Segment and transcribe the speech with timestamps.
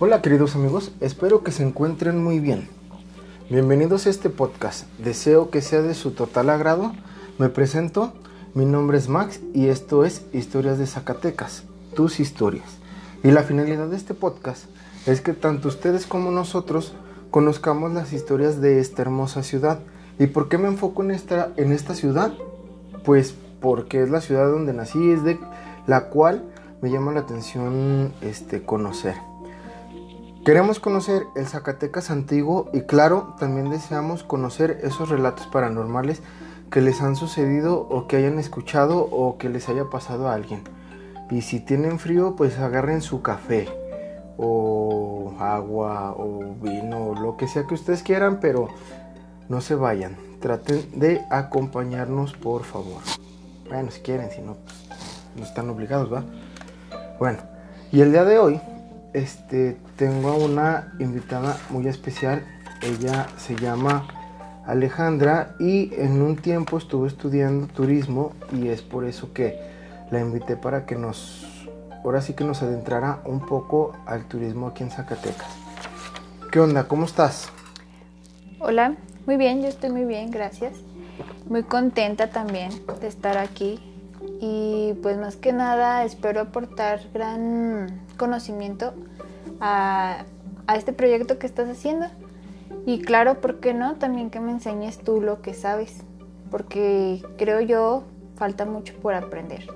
[0.00, 2.68] Hola queridos amigos, espero que se encuentren muy bien.
[3.50, 4.86] Bienvenidos a este podcast.
[4.98, 6.92] Deseo que sea de su total agrado.
[7.38, 8.12] Me presento,
[8.54, 11.64] mi nombre es Max y esto es Historias de Zacatecas,
[11.96, 12.78] tus historias.
[13.24, 14.66] Y la finalidad de este podcast
[15.04, 16.94] es que tanto ustedes como nosotros
[17.32, 19.80] conozcamos las historias de esta hermosa ciudad.
[20.20, 22.32] ¿Y por qué me enfoco en esta, en esta ciudad?
[23.04, 25.40] Pues porque es la ciudad donde nací, es de
[25.88, 26.44] la cual
[26.82, 29.16] me llama la atención este, conocer.
[30.48, 36.22] Queremos conocer el Zacatecas antiguo y claro, también deseamos conocer esos relatos paranormales
[36.70, 40.62] que les han sucedido o que hayan escuchado o que les haya pasado a alguien.
[41.30, 43.68] Y si tienen frío, pues agarren su café
[44.38, 48.68] o agua o vino lo que sea que ustedes quieran, pero
[49.50, 50.16] no se vayan.
[50.40, 53.02] Traten de acompañarnos, por favor.
[53.68, 54.76] Bueno, si quieren, si no, pues
[55.36, 56.24] no están obligados, ¿va?
[57.18, 57.40] Bueno,
[57.92, 58.58] y el día de hoy
[59.12, 62.44] este, tengo a una invitada muy especial.
[62.82, 64.06] Ella se llama
[64.66, 69.58] Alejandra y en un tiempo estuve estudiando turismo y es por eso que
[70.10, 71.66] la invité para que nos,
[72.04, 75.48] ahora sí que nos adentrara un poco al turismo aquí en Zacatecas.
[76.52, 76.88] ¿Qué onda?
[76.88, 77.50] ¿Cómo estás?
[78.60, 80.74] Hola, muy bien, yo estoy muy bien, gracias.
[81.48, 83.80] Muy contenta también de estar aquí
[84.40, 88.94] y pues más que nada espero aportar gran conocimiento
[89.60, 90.24] a,
[90.74, 92.06] este proyecto que estás haciendo.
[92.84, 93.96] Y claro, ¿por qué no?
[93.96, 96.02] También que me enseñes tú lo que sabes,
[96.50, 98.04] porque creo yo
[98.36, 99.66] falta mucho por aprender.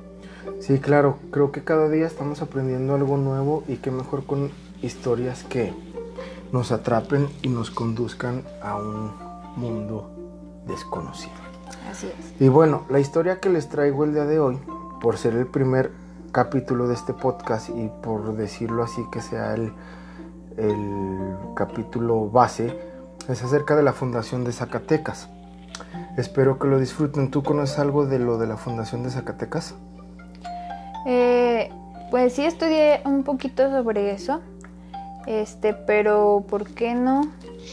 [0.61, 4.51] Sí, claro, creo que cada día estamos aprendiendo algo nuevo y qué mejor con
[4.83, 5.73] historias que
[6.53, 9.13] nos atrapen y nos conduzcan a un
[9.57, 10.11] mundo
[10.67, 11.52] desconocido.
[11.91, 12.41] Así es.
[12.41, 14.59] Y bueno, la historia que les traigo el día de hoy,
[15.01, 15.91] por ser el primer
[16.33, 19.73] capítulo de este podcast y por decirlo así que sea el,
[20.57, 22.79] el capítulo base,
[23.29, 25.29] es acerca de la Fundación de Zacatecas.
[26.17, 27.31] Espero que lo disfruten.
[27.31, 29.75] ¿Tú conoces algo de lo de la Fundación de Zacatecas?
[31.07, 31.71] Eh,
[32.11, 34.41] pues sí estudié un poquito sobre eso,
[35.27, 37.23] este, pero ¿por qué no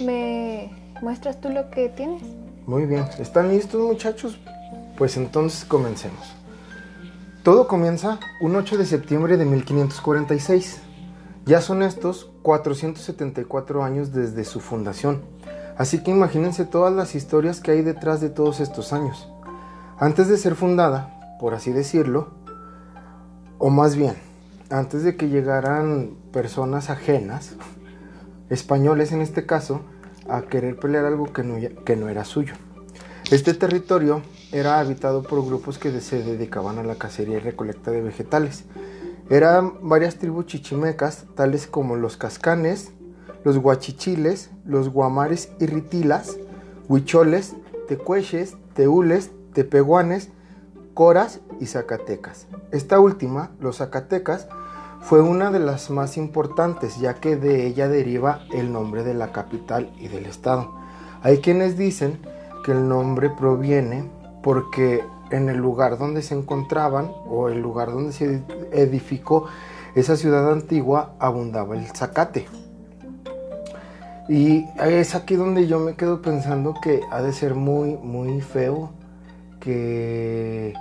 [0.04, 0.72] me
[1.02, 2.24] muestras tú lo que tienes?
[2.70, 4.40] Muy bien, ¿están listos muchachos?
[4.96, 6.36] Pues entonces comencemos.
[7.42, 10.80] Todo comienza un 8 de septiembre de 1546.
[11.48, 15.24] Ya son estos 474 años desde su fundación.
[15.80, 19.28] Así que imagínense todas las historias que hay detrás de todos estos años.
[19.98, 22.36] Antes de ser fundada, por así decirlo,
[23.58, 24.14] o más bien,
[24.70, 27.56] antes de que llegaran personas ajenas,
[28.52, 29.82] españoles en este caso,
[30.30, 32.54] a querer pelear algo que no, que no era suyo.
[33.32, 38.02] Este territorio era habitado por grupos que se dedicaban a la cacería y recolecta de
[38.02, 38.64] vegetales.
[39.30, 42.92] Eran varias tribus chichimecas, tales como los cascanes,
[43.44, 46.38] los guachichiles, los guamares y ritilas,
[46.88, 47.56] huicholes,
[47.88, 50.30] tecueches, teules, tepeguanes,
[50.96, 52.48] coras y zacatecas.
[52.72, 54.48] Esta última, los zacatecas,
[55.02, 59.32] fue una de las más importantes, ya que de ella deriva el nombre de la
[59.32, 60.72] capital y del estado.
[61.24, 62.20] Hay quienes dicen
[62.64, 64.10] que el nombre proviene
[64.44, 69.48] porque en el lugar donde se encontraban o el lugar donde se edificó
[69.96, 72.46] esa ciudad antigua abundaba el zacate.
[74.28, 78.92] Y es aquí donde yo me quedo pensando que ha de ser muy, muy feo
[79.60, 80.74] que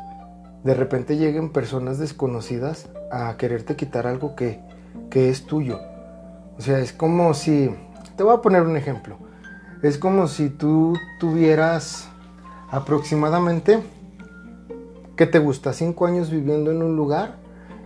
[0.65, 4.61] de repente lleguen personas desconocidas a quererte quitar algo que,
[5.13, 5.81] es tuyo.
[6.59, 7.71] O sea, es como si,
[8.17, 9.17] te voy a poner un ejemplo,
[9.83, 12.09] es como si tú tuvieras
[12.71, 13.81] aproximadamente,
[15.17, 15.73] ¿qué te gusta?
[15.73, 17.37] Cinco años viviendo en un lugar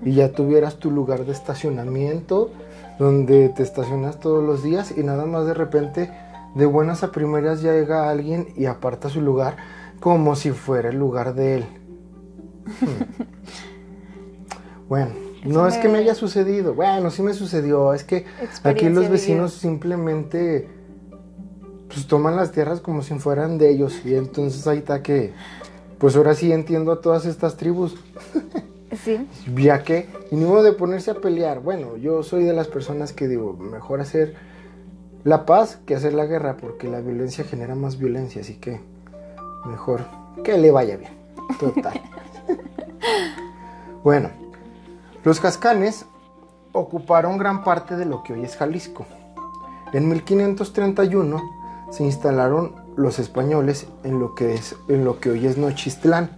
[0.04, 2.50] y ya tuvieras tu lugar de estacionamiento
[2.98, 6.10] donde te estacionas todos los días y nada más de repente
[6.54, 9.56] de buenas a primeras llega alguien y aparta su lugar
[10.00, 11.81] como si fuera el lugar de él.
[14.88, 15.12] Bueno,
[15.46, 16.74] no es que me haya sucedido.
[16.74, 17.94] Bueno, sí me sucedió.
[17.94, 18.26] Es que
[18.62, 20.68] aquí los vecinos simplemente
[21.88, 24.02] pues toman las tierras como si fueran de ellos.
[24.04, 25.32] Y entonces ahí está que,
[25.98, 27.96] pues ahora sí entiendo a todas estas tribus.
[29.06, 29.26] Sí.
[29.56, 31.60] Ya que, y ni modo de ponerse a pelear.
[31.60, 34.34] Bueno, yo soy de las personas que digo, mejor hacer
[35.24, 38.42] la paz que hacer la guerra, porque la violencia genera más violencia.
[38.42, 38.82] Así que,
[39.64, 40.02] mejor
[40.44, 41.12] que le vaya bien.
[41.58, 42.02] Total.
[44.02, 44.30] bueno,
[45.24, 46.06] los cascanes
[46.72, 49.06] ocuparon gran parte de lo que hoy es Jalisco.
[49.92, 51.40] En 1531
[51.90, 56.30] se instalaron los españoles en lo que, es, en lo que hoy es Nochistlán.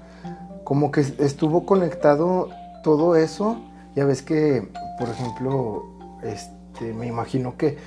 [0.64, 2.50] Como que estuvo conectado
[2.82, 3.60] todo eso.
[3.94, 4.68] Ya ves que,
[4.98, 5.84] por ejemplo,
[6.22, 7.78] este, me imagino que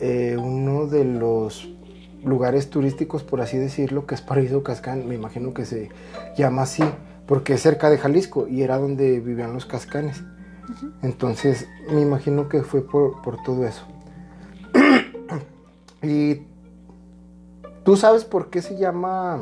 [0.00, 1.68] eh, uno de los
[2.22, 5.88] lugares turísticos, por así decirlo, que es Paraíso Cascán, me imagino que se
[6.36, 6.84] llama así,
[7.28, 10.22] porque es cerca de Jalisco y era donde vivían los cascanes.
[11.02, 13.84] Entonces, me imagino que fue por, por todo eso.
[16.02, 16.42] y
[17.88, 19.40] ¿Tú sabes por qué se llama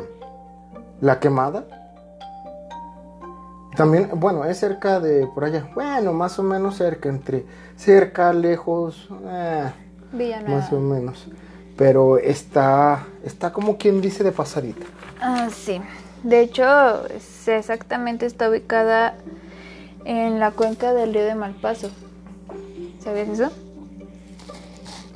[1.00, 1.66] La Quemada?
[3.76, 5.68] También, bueno, es cerca de por allá.
[5.74, 7.44] Bueno, más o menos cerca, entre
[7.74, 9.72] cerca, lejos, eh,
[10.46, 11.26] más o menos.
[11.76, 14.86] Pero está, está como quien dice de pasadita.
[15.20, 15.80] Ah, sí.
[16.22, 17.02] De hecho,
[17.48, 19.14] exactamente está ubicada
[20.04, 21.90] en la cuenca del río de Malpaso.
[23.00, 23.50] ¿Sabías eso?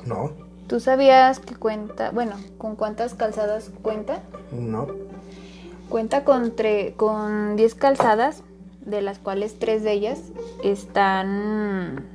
[0.05, 0.31] No.
[0.67, 4.21] ¿Tú sabías que cuenta, bueno, con cuántas calzadas cuenta?
[4.51, 4.87] No.
[5.89, 6.53] Cuenta con,
[6.95, 8.43] con 10 calzadas,
[8.85, 10.19] de las cuales tres de ellas
[10.63, 12.05] están...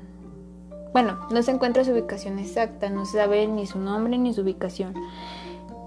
[0.93, 4.41] Bueno, no se encuentra su ubicación exacta, no se sabe ni su nombre ni su
[4.41, 4.95] ubicación.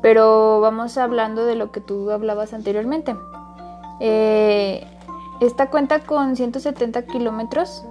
[0.01, 3.15] Pero vamos hablando de lo que tú hablabas anteriormente.
[3.99, 4.85] Eh,
[5.41, 7.85] esta cuenta con 170 kilómetros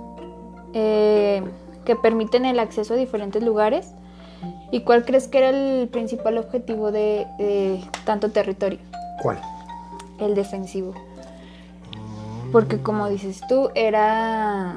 [0.74, 1.42] eh,
[1.84, 3.94] que permiten el acceso a diferentes lugares
[4.70, 7.26] ¿Y cuál crees que era el principal objetivo de,
[8.04, 8.78] tanto territorio?
[9.22, 9.38] ¿Cuál?
[10.20, 10.94] El defensivo.
[12.52, 14.76] Porque como dices tú, era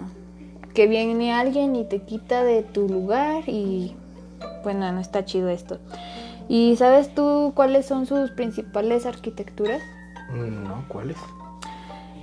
[0.74, 3.96] que viene alguien y te quita de tu lugar y
[4.64, 5.80] bueno, no está chido esto.
[6.48, 9.82] ¿Y sabes tú cuáles son sus principales arquitecturas?
[10.34, 11.18] No, ¿cuáles?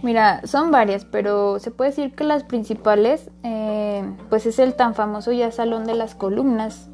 [0.02, 4.94] Mira, son varias, pero se puede decir que las principales, eh, pues es el tan
[4.94, 6.88] famoso ya Salón de las Columnas,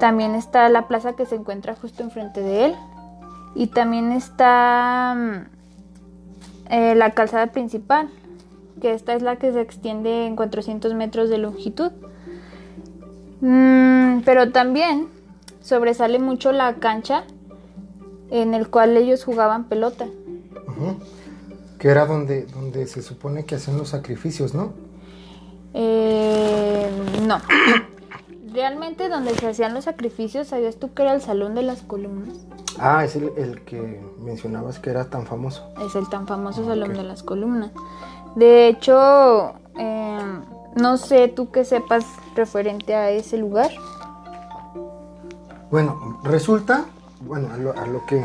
[0.00, 2.74] también está la plaza que se encuentra justo enfrente de él.
[3.54, 8.08] Y también está mm, eh, la calzada principal,
[8.80, 11.92] que esta es la que se extiende en 400 metros de longitud.
[13.42, 15.06] Mm, pero también
[15.60, 17.22] sobresale mucho la cancha
[18.32, 20.06] en el cual ellos jugaban pelota.
[21.78, 24.72] Que era donde, donde se supone que hacen los sacrificios, ¿no?
[25.74, 26.90] Eh,
[27.26, 27.38] no.
[28.52, 32.38] realmente donde se hacían los sacrificios, ¿sabías tú que era el Salón de las Columnas?
[32.78, 35.68] Ah, es el, que mencionabas que era tan famoso.
[35.86, 37.70] Es el tan famoso Salón de las Columnas.
[38.34, 40.42] De hecho, em,
[40.76, 43.70] no sé tú qué sepas referente a ese lugar.
[45.70, 46.86] Bueno, resulta,
[47.26, 48.24] bueno, a lo, que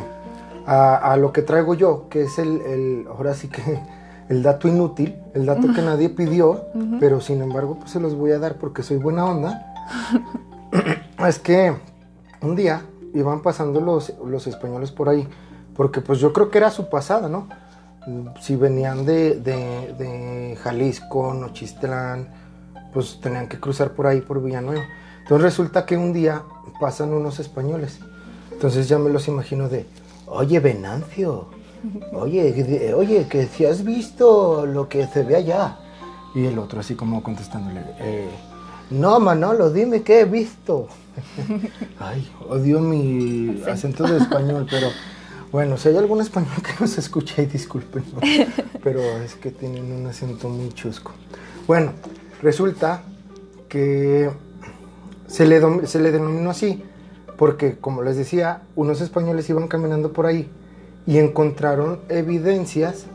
[0.66, 3.82] a, lo que traigo yo, que es el, ahora sí que
[4.30, 6.66] el dato inútil, el dato que nadie pidió,
[7.00, 9.74] pero sin embargo pues se los voy a dar porque soy buena onda.
[11.28, 11.74] es que
[12.42, 12.82] un día
[13.14, 15.28] iban pasando los, los, españoles por ahí,
[15.76, 17.48] porque pues yo creo que era su pasada, ¿no?
[18.40, 22.30] Si venían de, de, Jalisco, Nochistlán,
[22.94, 24.84] pues tenían que cruzar por ahí, por Villanueva.
[25.24, 26.44] Entonces resulta que un día
[26.80, 28.00] pasan unos españoles.
[28.58, 29.86] Entonces ya me los imagino de,
[30.26, 31.46] oye Venancio,
[32.12, 35.78] oye, oye, que si has visto lo que se ve allá.
[36.34, 38.28] Y el otro así como contestándole, eh,
[38.90, 40.88] no, Manolo, dime qué he visto.
[42.00, 44.88] Ay, odio mi acento de español, pero
[45.52, 48.06] bueno, si hay algún español que nos escuche, disculpen,
[48.84, 51.12] pero es que tienen un acento muy chusco.
[51.68, 51.92] Bueno,
[52.42, 53.04] resulta
[53.70, 54.32] que
[55.28, 56.84] se le, se le denominó así,
[57.38, 60.50] porque como les decía, unos españoles iban caminando por ahí
[61.06, 63.06] y encontraron evidencias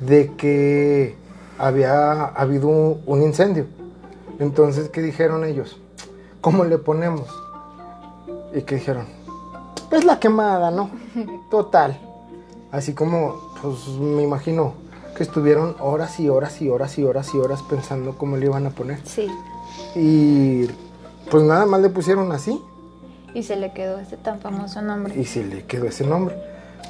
[0.00, 1.14] de que
[1.58, 3.66] había habido un incendio.
[4.38, 5.78] Entonces, ¿qué dijeron ellos?
[6.40, 7.28] ¿Cómo le ponemos?
[8.54, 9.06] Y que dijeron,
[9.90, 10.90] pues la quemada, ¿no?
[11.50, 12.00] Total.
[12.72, 14.74] Así como, pues me imagino
[15.16, 18.66] que estuvieron horas y horas y horas y horas y horas pensando cómo le iban
[18.66, 19.00] a poner.
[19.04, 19.28] Sí.
[19.94, 20.66] Y
[21.30, 22.58] pues nada más le pusieron así.
[23.34, 25.18] Y se le quedó ese tan famoso nombre.
[25.18, 26.36] Y se le quedó ese nombre.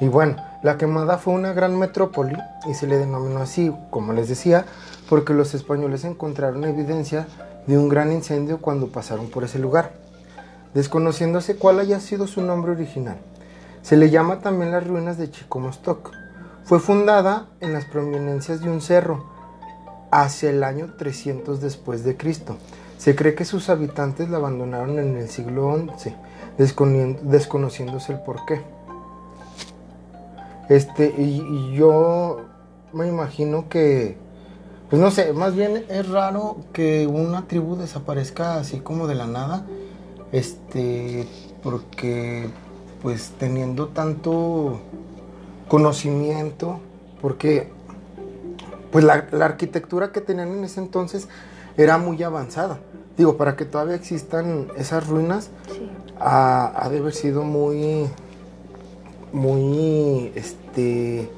[0.01, 2.37] Y bueno, la quemada fue una gran metrópoli
[2.69, 4.65] y se le denominó así, como les decía,
[5.09, 7.27] porque los españoles encontraron evidencia
[7.67, 9.93] de un gran incendio cuando pasaron por ese lugar,
[10.73, 13.19] desconociéndose cuál haya sido su nombre original.
[13.83, 16.13] Se le llama también las ruinas de Chicomostoc.
[16.65, 19.25] Fue fundada en las prominencias de un cerro
[20.11, 22.57] hacia el año 300 después de Cristo.
[22.99, 26.15] Se cree que sus habitantes la abandonaron en el siglo XI,
[26.57, 28.63] desconociéndose el porqué.
[30.69, 32.43] Este, y yo
[32.93, 34.17] me imagino que
[34.91, 39.29] pues no sé, más bien es raro que una tribu desaparezca así como de la
[39.29, 39.65] nada.
[40.33, 41.29] Este,
[41.63, 42.51] porque
[43.01, 44.81] pues teniendo tanto
[45.69, 46.81] conocimiento,
[47.21, 47.71] porque
[48.91, 51.29] pues la, arquitectura que tenían en ese entonces
[51.77, 52.81] era muy avanzada.
[53.21, 55.89] Digo, para que todavía existan esas ruinas, Sí.
[56.19, 58.07] ha, ha de haber sido muy,
[59.33, 61.29] muy, este,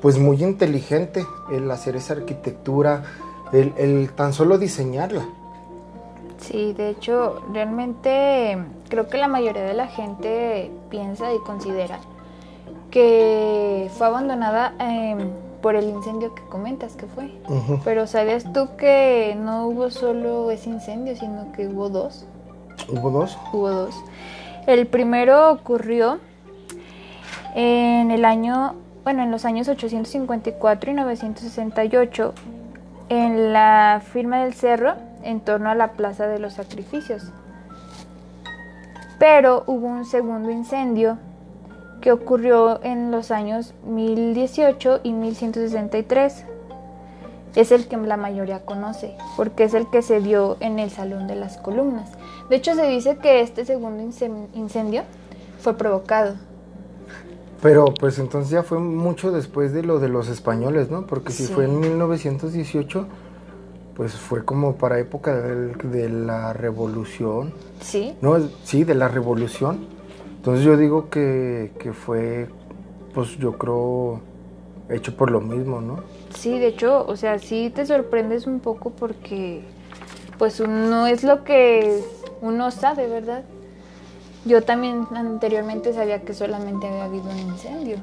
[0.00, 3.04] pues muy inteligente el hacer esa arquitectura,
[3.52, 5.26] el, el tan solo diseñarla.
[6.38, 8.56] Sí, de hecho, realmente
[8.88, 11.98] creo que la mayoría de la gente piensa y considera
[12.90, 17.30] que fue abandonada em, por el incendio que comentas que fue.
[17.84, 22.26] Pero ¿sabías tú que no hubo solo ese incendio, sino que hubo dos?
[22.88, 23.38] ¿Hubo dos?
[23.52, 23.94] Hubo dos.
[24.66, 26.18] El primero ocurrió
[27.54, 28.74] en el año,
[29.04, 32.34] bueno, en los años 854 y 968,
[33.08, 37.32] en la firma del cerro, en torno a la Plaza de los Sacrificios.
[39.18, 41.18] Pero hubo un segundo incendio
[42.00, 46.44] que ocurrió en los años 1018 y 1163.
[47.56, 51.26] Es el que la mayoría conoce, porque es el que se dio en el Salón
[51.26, 52.10] de las Columnas.
[52.50, 55.02] De hecho, se dice que este segundo incen- incendio
[55.60, 56.34] fue provocado.
[57.60, 61.06] Pero pues entonces ya fue mucho después de lo de los españoles, ¿no?
[61.06, 61.52] Porque si Sí.
[61.52, 63.06] fue en 1918,
[63.96, 67.52] pues fue como para época del- de la revolución.
[67.80, 68.14] ¿Sí?
[68.20, 69.86] No, sí, de la revolución.
[70.38, 72.48] Entonces yo digo que, que fue,
[73.12, 74.20] pues yo creo,
[74.88, 75.98] hecho por lo mismo, ¿no?
[76.34, 79.62] Sí, de hecho, o sea, sí te sorprendes un poco porque
[80.38, 82.02] pues no es lo que
[82.40, 83.42] uno sabe, ¿verdad?
[84.44, 87.96] Yo también anteriormente sabía que solamente había habido un incendio.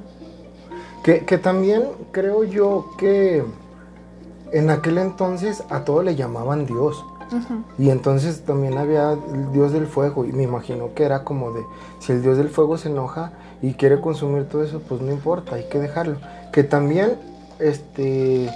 [1.04, 3.44] Que, que también creo yo que
[4.52, 7.04] en aquel entonces a todo le llamaban Dios.
[7.78, 11.64] Y entonces también había el dios del fuego y me imagino que era como de,
[12.00, 15.56] si el dios del fuego se enoja y quiere consumir todo eso, pues no importa,
[15.56, 16.18] hay que dejarlo.
[16.52, 17.18] Que también,
[17.60, 18.50] este,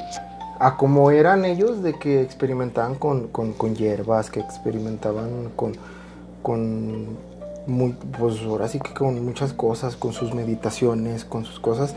[0.60, 5.74] a como eran ellos de que experimentaban con, con, con hierbas, que experimentaban con,
[6.42, 7.18] con,
[7.66, 11.96] muy, pues ahora sí que con muchas cosas, con sus meditaciones, con sus cosas.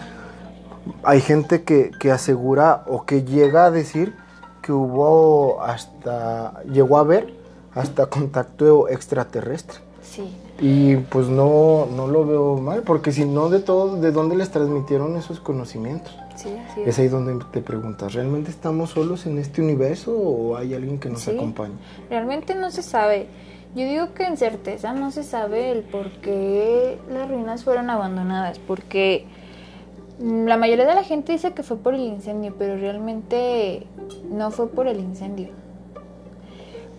[1.03, 4.15] Hay gente que, que asegura o que llega a decir
[4.63, 7.35] que hubo hasta, llegó a haber
[7.75, 9.79] hasta contacto extraterrestre.
[10.03, 10.31] Sí.
[10.61, 14.51] Y pues no, no lo veo mal, porque si no, de todo, ¿de dónde les
[14.51, 16.17] transmitieron esos conocimientos?
[16.37, 20.75] Sí, así Es ahí donde te preguntas, ¿realmente estamos solos en este universo o hay
[20.75, 21.31] alguien que nos Sí.
[21.31, 21.75] acompaña?
[22.11, 23.27] Realmente no se sabe.
[23.75, 28.59] Yo digo que en certeza no se sabe el por qué las ruinas fueron abandonadas,
[28.59, 29.27] porque
[30.21, 33.87] la mayoría de la gente dice que fue por el incendio, pero realmente
[34.31, 35.49] no fue por el incendio.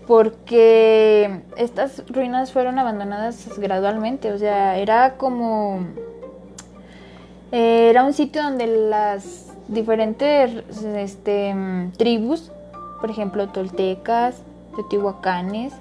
[0.07, 5.79] Porque estas ruinas fueron abandonadas gradualmente, o sea, era como...
[7.51, 10.51] eh, Era un sitio donde las diferentes
[10.83, 12.51] este, mm, tribus,
[12.99, 14.41] por ejemplo, toltecas,
[14.75, 15.73] teotihuacanes,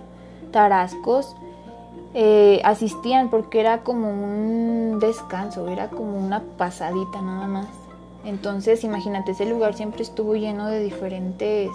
[0.52, 1.34] tarascos,
[2.14, 7.68] eh, asistían porque era como un descanso, era como una pasadita nada más.
[8.24, 11.70] Entonces, imagínate, ese lugar siempre estuvo lleno de diferentes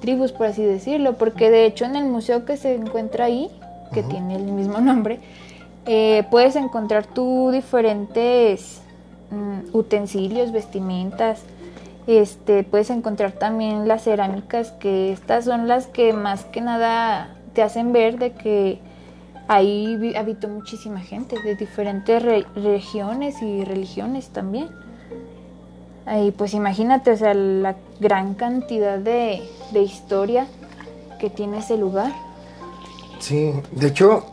[0.00, 3.50] tribus, por así decirlo, porque de hecho en el museo que se encuentra ahí,
[3.92, 5.20] que tiene el mismo nombre,
[5.86, 8.82] eh, puedes encontrar tú diferentes
[9.30, 11.42] mm, utensilios, vestimentas,
[12.06, 17.62] este, puedes encontrar también las cerámicas, que estas son las que más que nada te
[17.62, 18.80] hacen ver de que
[19.50, 24.68] ahí habitó muchísima gente de diferentes re- regiones y religiones también.
[26.06, 29.42] Ahí pues imagínate, o sea, la gran cantidad de,
[29.72, 30.46] de historia
[31.18, 32.12] que tiene ese lugar.
[33.18, 34.26] Sí, de hecho,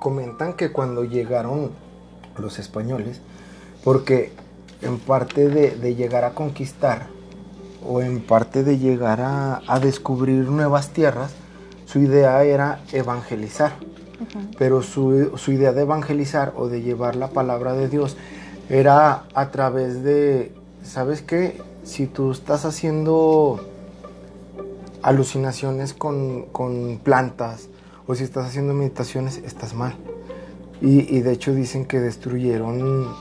[0.00, 1.70] comentan que cuando llegaron
[2.36, 3.20] los españoles,
[3.84, 4.32] porque
[4.82, 7.06] en parte de, de llegar a conquistar
[7.88, 11.30] o en parte de llegar a, a descubrir nuevas tierras,
[11.86, 13.72] su idea era evangelizar.
[14.58, 18.16] Pero su, su idea de evangelizar o de llevar la palabra de Dios
[18.68, 21.60] era a través de, ¿sabes qué?
[21.84, 23.60] Si tú estás haciendo
[25.02, 27.68] alucinaciones con, con plantas
[28.06, 29.94] o si estás haciendo meditaciones, estás mal.
[30.80, 33.14] Y, y de hecho dicen que destruyeron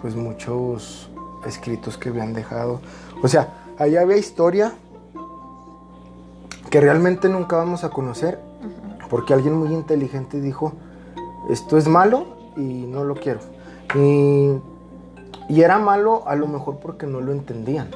[0.00, 1.10] pues muchos
[1.46, 2.80] escritos que habían dejado.
[3.22, 4.72] O sea, allá había historia
[6.70, 8.40] que realmente nunca vamos a conocer
[9.12, 10.72] porque alguien muy inteligente dijo,
[11.48, 12.24] esto es malo
[12.56, 13.40] y no lo quiero.
[13.94, 14.54] Y,
[15.48, 17.88] y era malo a lo mejor porque no lo entendían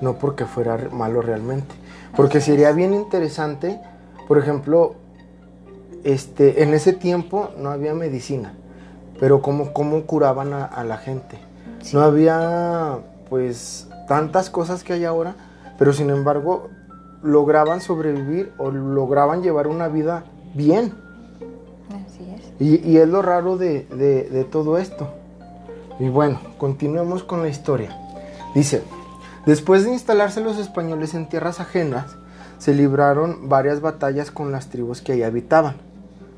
[0.00, 1.74] no porque fuera malo realmente.
[2.16, 3.80] Porque sería bien interesante,
[4.28, 4.94] por ejemplo,
[6.04, 8.54] este, en ese tiempo no había medicina,
[9.18, 11.38] pero cómo, cómo curaban a, a la gente.
[11.82, 11.96] Sí.
[11.96, 15.34] No había, pues, tantas cosas que hay ahora,
[15.78, 16.68] pero sin embargo,
[17.22, 20.92] lograban sobrevivir o lograban llevar una vida bien.
[21.90, 22.52] Así es.
[22.60, 25.08] Y, y es lo raro de, de- de todo esto.
[25.98, 27.96] Y bueno, continuemos con la historia.
[28.54, 28.82] Dice,
[29.46, 32.16] después de instalarse los españoles en tierras ajenas,
[32.58, 35.76] se libraron varias batallas con las tribus que ahí habitaban.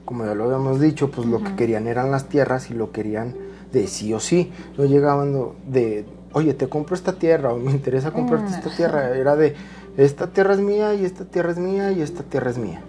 [0.04, 3.34] Como ya lo habíamos dicho, pues lo que querían eran las tierras y lo querían
[3.72, 4.50] de sí o sí.
[4.78, 8.54] No llegaban de, oye, te compro esta tierra o me interesa comprarte Mm.
[8.54, 9.10] esta tierra.
[9.16, 9.54] Era de,
[9.98, 12.80] esta tierra es mía y esta tierra es mía y esta tierra es mía.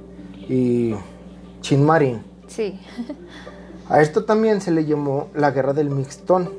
[0.48, 0.94] Y
[1.62, 2.22] Chin Marín.
[2.48, 2.80] Sí.
[3.90, 6.52] A esto también se le llamó la guerra del Mixtón,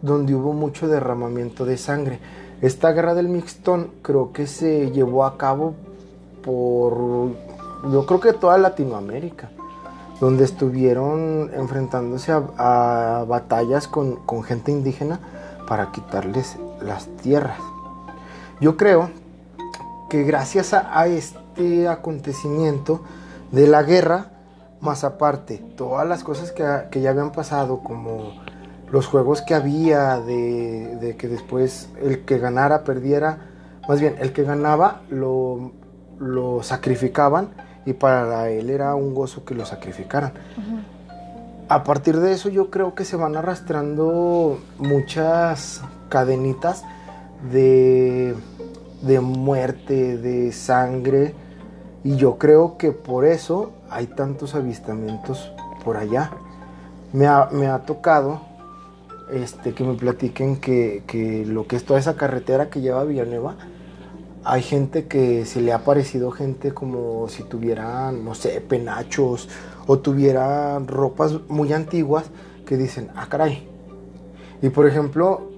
[0.00, 2.18] donde hubo mucho derramamiento de sangre.
[2.62, 5.74] Esta guerra del Mixtón creo que se llevó a cabo
[6.42, 7.34] por,
[7.92, 9.50] yo creo que toda Latinoamérica,
[10.18, 15.20] donde estuvieron enfrentándose a, a batallas con, con gente indígena
[15.68, 17.58] para quitarles las tierras.
[18.62, 19.10] Yo creo
[20.10, 23.02] que gracias a, a este acontecimiento
[23.52, 24.32] de la guerra,
[24.82, 28.34] más aparte, todas las cosas que, que ya habían pasado, como
[28.90, 33.38] los juegos que había, de, de que después el que ganara perdiera,
[33.88, 35.72] más bien, el que ganaba lo,
[36.18, 37.48] lo sacrificaban
[37.86, 40.32] y para él era un gozo que lo sacrificaran.
[41.68, 46.84] A partir de eso yo creo que se van arrastrando muchas cadenitas
[47.52, 48.34] de,
[49.02, 51.34] de muerte, de sangre,
[52.04, 55.52] y yo creo que por eso hay tantos avistamientos
[55.84, 56.30] por allá.
[57.12, 58.40] Me ha, me ha tocado
[59.32, 63.04] este, que me platiquen que, que lo que es toda esa carretera que lleva a
[63.04, 63.56] Villanueva,
[64.44, 69.48] hay gente que se le ha parecido gente como si tuvieran, no sé, penachos
[69.86, 72.24] o tuvieran ropas muy antiguas
[72.64, 73.68] que dicen, ah, caray.
[74.62, 75.49] Y por ejemplo,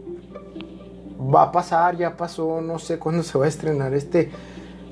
[1.35, 4.31] va a pasar, ya pasó, no sé cuándo se va a estrenar este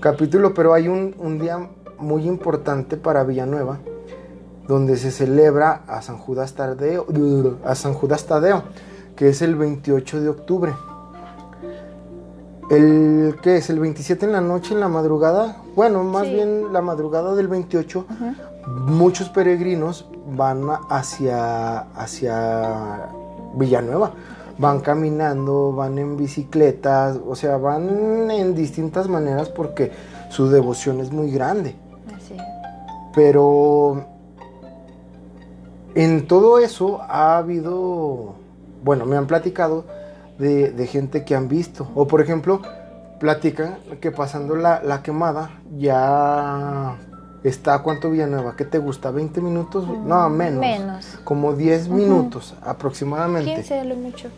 [0.00, 1.68] capítulo, pero hay un, un día
[1.98, 3.78] muy importante para Villanueva
[4.66, 7.06] donde se celebra a San Judas Tadeo,
[7.64, 8.62] a San Judas Tadeo,
[9.16, 10.72] que es el 28 de octubre.
[12.70, 16.34] El que es el 27 en la noche, en la madrugada, bueno, más Sí.
[16.34, 18.70] bien la madrugada del 28, Ujú.
[18.86, 23.08] muchos peregrinos van hacia, hacia
[23.56, 24.12] Villanueva.
[24.60, 29.90] Van caminando, van en bicicletas, o sea, van en distintas maneras porque
[30.28, 31.74] su devoción es muy grande.
[32.14, 32.42] Así es.
[33.14, 34.04] Pero
[35.94, 38.34] en todo eso ha habido,
[38.84, 39.84] bueno, me han platicado
[40.38, 41.88] de, de gente que han visto.
[41.94, 42.60] O por ejemplo,
[43.18, 46.96] platican que pasando la, la quemada ya
[47.42, 48.56] está, ¿cuánto Villanueva?
[48.56, 49.10] ¿Qué te gusta?
[49.10, 49.86] ¿20 minutos?
[50.04, 50.56] No, menos.
[50.58, 51.06] Mm, Menos.
[51.24, 51.94] Como 10 Ujú.
[51.96, 53.54] minutos aproximadamente.
[53.54, 54.28] 15 a lo mucho.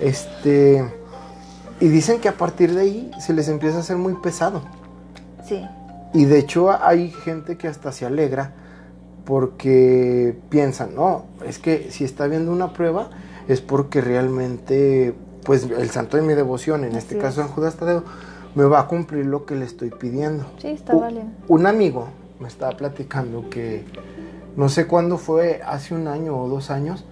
[0.00, 0.84] Este,
[1.80, 4.62] y dicen que a partir de ahí se les empieza a hacer muy pesado.
[5.46, 5.66] Sí.
[6.14, 8.52] Y de hecho hay gente que hasta se alegra
[9.24, 13.10] porque piensan, no, es que si está viendo una prueba
[13.48, 17.40] es porque realmente, pues el santo de mi devoción, en este caso.
[17.42, 18.04] San Judas Tadeo,
[18.54, 20.44] me va a cumplir lo que le estoy pidiendo.
[20.58, 21.32] Sí, está U- valiendo.
[21.48, 22.08] Un amigo
[22.40, 23.84] me estaba platicando que
[24.56, 27.04] no sé cuándo fue, hace un año o dos años,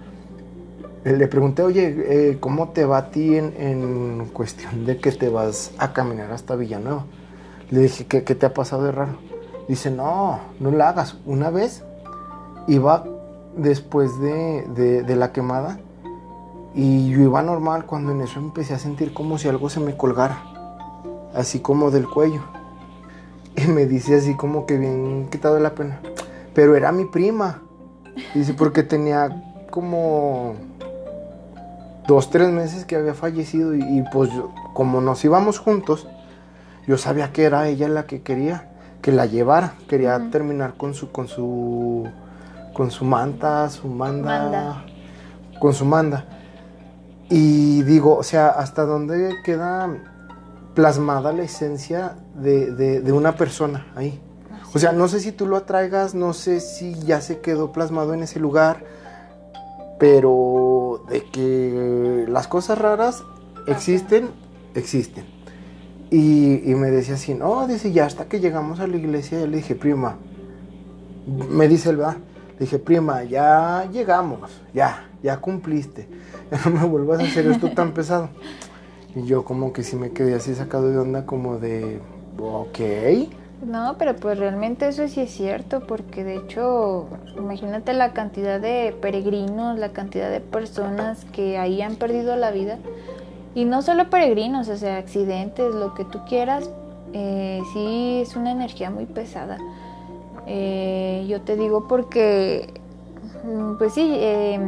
[1.17, 1.95] le pregunté, oye,
[2.31, 6.33] eh, ¿cómo te va a ti en, en cuestión de que te vas a caminar
[6.33, 7.05] hasta Villanueva?
[7.71, 9.13] Le dije, ¿qué, qué te ha pasado de raro?
[9.69, 11.17] Dice, no, no la hagas.
[11.27, 11.85] Una vez
[12.67, 13.05] iba
[13.57, 15.79] después de, de- de la quemada
[16.75, 19.97] y yo iba normal cuando en eso empecé a sentir como si algo se me
[19.97, 20.43] colgara,
[21.35, 22.43] así como del cuello.
[23.57, 26.01] Y me dice así como que bien quitado de la pena.
[26.55, 27.61] Pero era mi prima.
[28.35, 30.55] Dice, porque tenía como
[32.09, 36.09] dos, tres meses que había fallecido y, y, pues yo- como nos íbamos juntos,
[36.89, 38.71] yo sabía que era ella la que quería
[39.03, 39.75] que la llevara.
[39.89, 42.09] Quería terminar con su, con su,
[42.73, 44.85] con su manta, su manda, Manda.
[45.61, 46.25] con su manda.
[47.31, 49.89] Y digo, o sea, hasta dónde queda
[50.75, 54.19] plasmada la esencia de, de- de una persona ahí.
[54.75, 58.15] O sea, no sé si tú lo atraigas, no sé si ya se quedó plasmado
[58.15, 58.83] en ese lugar,
[59.99, 63.25] pero de que las cosas raras
[63.67, 64.31] existen,
[64.75, 65.25] existen.
[66.11, 69.59] Y, y me decía así, no, dice, ya hasta que llegamos a la iglesia, le
[69.59, 70.17] dije, prima,
[71.51, 72.17] me dice el va,
[72.55, 76.09] le dije, prima, ya llegamos, ya, ya cumpliste,
[76.65, 78.31] no me vuelvas a hacer esto tan pesado.
[79.15, 82.01] Y yo como que sí me quedé así sacado de onda, como de,
[82.39, 82.79] ok.
[83.63, 88.95] No, pero pues realmente eso sí es cierto, porque de hecho, imagínate la cantidad de
[89.01, 92.79] peregrinos, la cantidad de personas que ahí han perdido la vida.
[93.55, 96.71] Y no solo peregrinos, o sea, accidentes, lo que tú quieras,
[97.13, 99.59] eh, sí es una energía muy pesada.
[100.47, 102.73] Eh, yo te digo porque,
[103.45, 104.61] mm, pues sí, eh,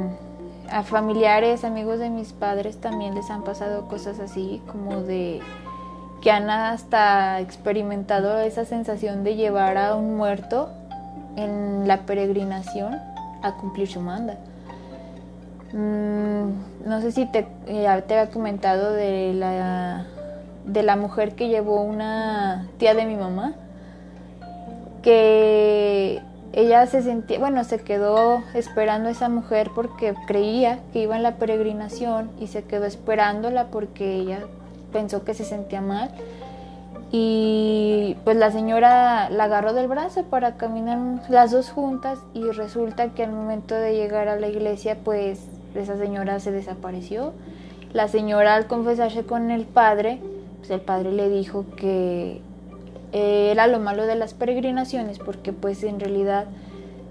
[0.68, 5.40] a familiares, amigos de mis padres también les han pasado cosas así, como de
[6.21, 10.69] que han hasta experimentado esa sensación de llevar a un muerto
[11.37, 12.99] en la peregrinación
[13.43, 14.37] a cumplir su manda.
[15.73, 20.07] Mm, no sé si te, eh, te había comentado de la,
[20.67, 23.55] de la mujer que llevó una tía de mi mamá,
[25.03, 26.21] que
[26.53, 31.23] ella se sentía, bueno, se quedó esperando a esa mujer porque creía que iba en
[31.23, 34.41] la peregrinación y se quedó esperándola porque ella
[34.92, 36.11] pensó que se sentía mal.
[37.12, 40.98] Y pues la señora la agarró del brazo para caminar
[41.29, 45.40] las dos juntas y resulta que al momento de llegar a la iglesia pues
[45.74, 47.33] esa señora se desapareció.
[47.92, 50.20] La señora al confesarse con el padre,
[50.59, 52.40] pues el padre le dijo que
[53.12, 56.46] era lo malo de las peregrinaciones porque pues en realidad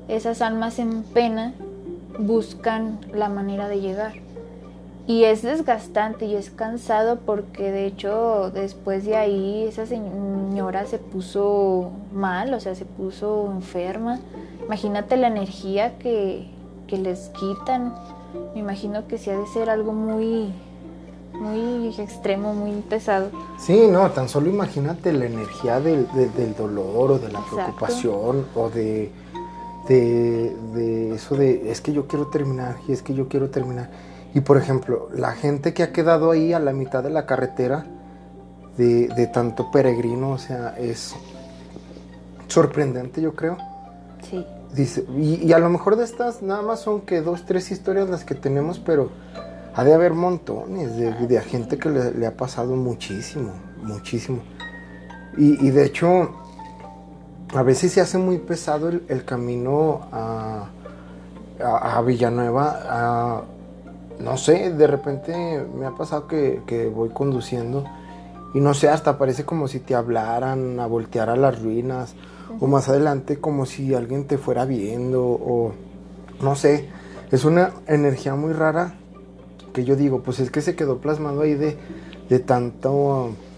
[0.08, 1.54] esas almas en pena
[2.18, 4.14] buscan la manera de llegar.
[5.08, 11.00] Y es desgastante y es cansado porque de hecho después de ahí esa señora se
[11.00, 14.20] puso mal, o sea, se puso enferma.
[14.66, 16.48] Imagínate la energía que,
[16.88, 17.96] que les quitan.
[18.54, 20.54] Me imagino que sí ha de ser algo muy,
[21.40, 23.30] muy extremo, muy pesado.
[23.58, 28.70] Sí, no, tan solo imagínate la energía del, del, dolor o de la preocupación o
[28.70, 29.12] de,
[29.88, 33.90] de, de, eso de es que yo quiero terminar y es que yo quiero terminar.
[34.34, 37.86] Y por ejemplo, la gente que ha quedado ahí a la mitad de la carretera
[38.78, 41.16] de, de tanto peregrino, o sea, es
[42.48, 43.58] sorprendente yo creo.
[44.30, 44.46] Sí.
[44.74, 48.08] Dice, y, y a lo mejor de estas nada más son que dos, tres historias
[48.08, 49.10] las que tenemos, pero
[49.74, 54.40] ha de haber montones de, de gente que le, le, ha pasado muchísimo, muchísimo.
[55.38, 56.36] Y, y, de hecho,
[57.56, 60.70] a veces se hace muy pesado el, el camino a,
[61.64, 62.80] a, a, Villanueva.
[62.84, 63.42] A,
[64.20, 67.86] no sé, de repente me ha pasado que, que, voy conduciendo
[68.54, 72.16] y no sé, hasta parece como si te hablaran a voltear a las ruinas.
[72.60, 75.72] O más adelante como si alguien te fuera viendo o
[76.42, 76.90] no sé.
[77.32, 78.96] Es una energía muy rara
[79.72, 81.78] que yo digo, pues es que se quedó plasmado ahí de,
[82.28, 82.90] de tanta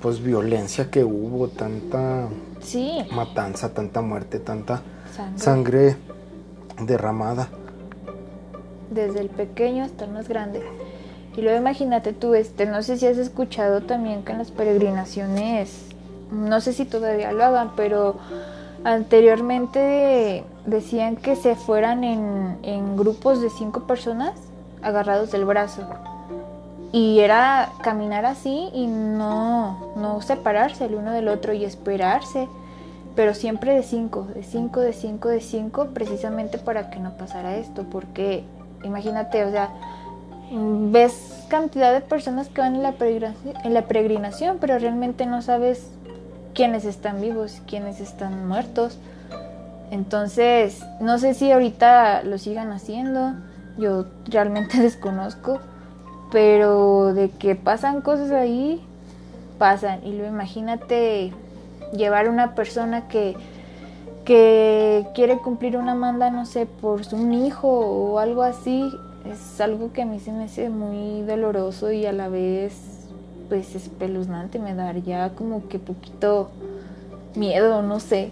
[0.02, 2.28] pues violencia que hubo, tanta
[2.60, 3.00] sí.
[3.14, 4.82] matanza, tanta muerte, tanta
[5.16, 5.40] sangre.
[5.40, 5.98] sangre.
[6.86, 7.48] derramada.
[8.92, 10.62] Desde el pequeño hasta el más grande.
[11.36, 15.86] Y luego imagínate tú, este, no sé si has escuchado también que en las peregrinaciones,
[16.30, 18.18] no sé si todavía lo hagan, pero
[18.84, 24.34] anteriormente decían que se fueran en, en grupos de cinco personas
[24.82, 25.84] agarrados del brazo.
[26.92, 32.50] Y era caminar así y no, no separarse el uno del otro y esperarse,
[33.16, 37.56] pero siempre de cinco, de cinco, de cinco, de cinco, precisamente para que no pasara
[37.56, 38.44] esto, porque
[38.84, 39.70] imagínate, o sea,
[40.52, 45.90] ves cantidad de personas que van en la peregrinación, pero realmente no sabes
[46.54, 48.98] quiénes están vivos, quiénes están muertos.
[49.92, 53.34] Entonces, no sé si ahorita lo sigan haciendo
[53.78, 55.60] yo realmente desconozco,
[56.32, 58.82] pero de que pasan cosas ahí,
[59.58, 60.06] pasan.
[60.06, 61.34] Y luego imagínate
[61.94, 63.36] llevar una persona que,
[64.26, 68.92] que quiere cumplir una manda, no sé, por un hijo o algo así,
[69.26, 72.74] es algo que a mí se me hace muy doloroso y a la vez
[73.50, 76.50] pues espeluznante, me daría como que poquito
[77.36, 78.32] miedo, no sé.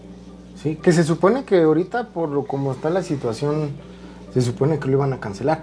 [0.56, 3.72] Sí, que se supone que ahorita por lo como está la situación
[4.34, 5.62] se supone que lo iban a cancelar.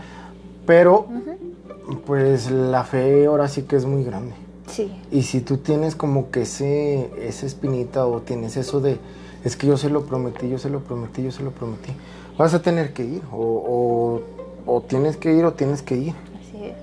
[0.66, 2.00] Pero, uh -huh.
[2.04, 4.34] pues la fe ahora sí que es muy grande.
[4.66, 4.92] Sí.
[5.10, 8.98] Y si tú tienes como que ese, esa espinita o tienes eso de,
[9.46, 11.92] es que yo se lo prometí, yo se lo prometí, yo se lo prometí,
[12.36, 13.22] vas a tener que ir.
[13.32, 14.22] O,
[14.66, 16.14] o, o tienes que ir o tienes que ir.
[16.40, 16.76] Así es.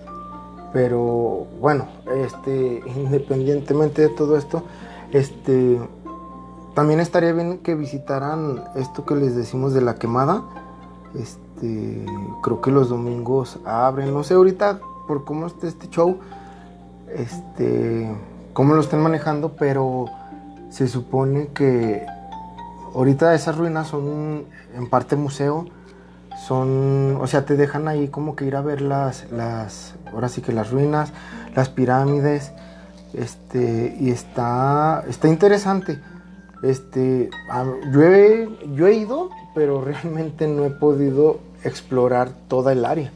[0.71, 1.87] Pero bueno,
[2.25, 4.63] este, independientemente de todo esto,
[5.11, 5.79] este,
[6.73, 10.43] también estaría bien que visitaran esto que les decimos de la quemada.
[11.13, 12.05] Este, este,
[12.41, 16.17] creo que los domingos abren, no sé ahorita por cómo está este show,
[17.15, 18.11] este,
[18.53, 20.05] cómo lo están manejando, pero
[20.69, 22.05] se supone que
[22.93, 25.65] ahorita esas ruinas son en parte museo,
[26.47, 30.41] son, o sea, te dejan ahí como que ir a ver las, las, ahora sí
[30.41, 31.13] que las ruinas,
[31.55, 32.51] las pirámides,
[33.13, 35.99] este, y está, está interesante.
[36.63, 37.29] Este,
[37.91, 43.11] yo he, yo he ido, pero realmente no he podido explorar toda el área,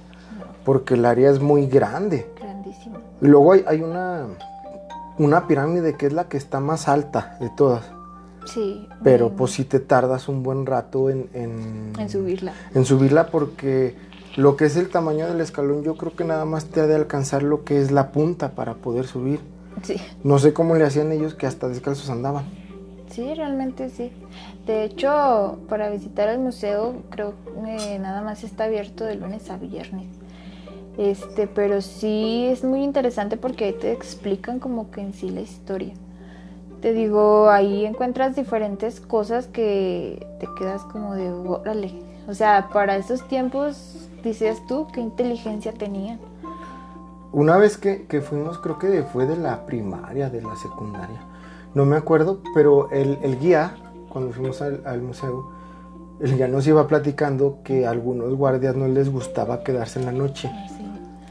[0.64, 2.30] porque el área es muy grande.
[2.40, 3.00] Grandísimo.
[3.22, 4.26] Y luego hay, hay una,
[5.18, 7.97] una pirámide que es la que está más alta de todas.
[8.48, 8.88] Sí.
[9.04, 12.54] Pero pues si te tardas un buen rato en, en, En subirla.
[12.74, 13.96] en subirla porque
[14.36, 16.96] lo que es el tamaño del escalón yo creo que nada más te ha de
[16.96, 19.40] alcanzar lo que es la punta para poder subir.
[19.84, 19.98] Sí.
[20.24, 22.46] No sé cómo le hacían ellos que hasta descalzos andaban.
[23.12, 24.12] Sí, realmente sí.
[24.66, 27.34] De hecho, para visitar el museo, creo
[27.64, 30.08] que nada más está abierto de lunes a viernes.
[30.98, 35.42] Este, pero sí es muy interesante porque ahí te explican como que en sí la
[35.42, 35.94] historia.
[36.82, 41.92] Te digo, ahí encuentras diferentes cosas que te quedas como de, órale.
[42.28, 46.20] O sea, para esos tiempos, dices tú, qué inteligencia tenían.
[47.32, 51.20] Una vez que, que fuimos, creo que fue de la primaria, de la secundaria.
[51.74, 53.76] No me acuerdo, pero el, el guía,
[54.10, 55.52] cuando fuimos al, al museo,
[56.20, 60.12] el guía nos iba platicando que a algunos guardias no les gustaba quedarse en la
[60.12, 60.50] noche.
[60.66, 60.84] Así.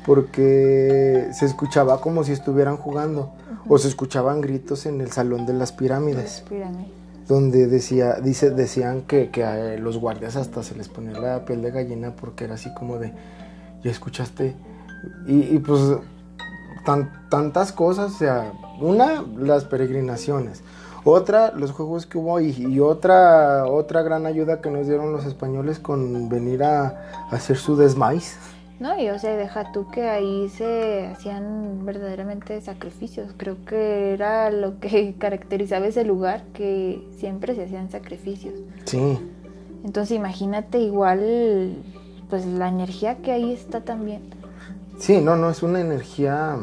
[0.06, 3.32] porque se escuchaba como si estuvieran jugando
[3.68, 6.90] o se escuchaban gritos en el salón de las pirámides Pirámides.
[7.28, 11.62] donde decía dice decían que, que a los guardias hasta se les ponía la piel
[11.62, 13.12] de gallina porque era así como de
[13.82, 14.54] ya escuchaste
[15.26, 15.80] y, y pues
[16.84, 20.62] tan- tantas cosas o sea una las peregrinaciones
[21.04, 25.24] otra los juegos que hubo y, y otra otra gran ayuda que nos dieron los
[25.24, 26.86] españoles con venir a,
[27.30, 28.36] a hacer su desmais
[28.78, 33.32] No, y o sea, deja tú que ahí se hacían verdaderamente sacrificios.
[33.36, 38.54] Creo que era lo que caracterizaba ese lugar, que siempre se hacían sacrificios.
[38.84, 39.18] sí
[39.84, 41.76] Entonces imagínate igual,
[42.28, 44.22] pues la energía que ahí está también.
[44.98, 46.56] Sí, no, no, es una energía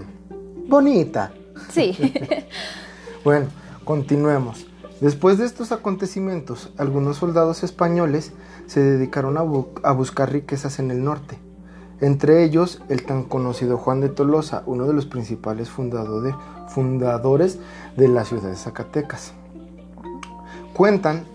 [0.67, 1.32] bonita.
[1.69, 1.95] Sí,
[3.23, 3.47] Bueno,
[3.86, 4.65] continuemos.
[5.02, 8.34] Después de estos acontecimientos, algunos soldados españoles
[8.67, 11.38] se dedicaron a, bu- a buscar riquezas en el norte.
[12.01, 17.60] Entre ellos, el tan conocido Juan de Tolosa, uno de los principales fundadores,
[17.95, 19.34] de la ciudad de Zacatecas.
[20.75, 21.25] Cuentan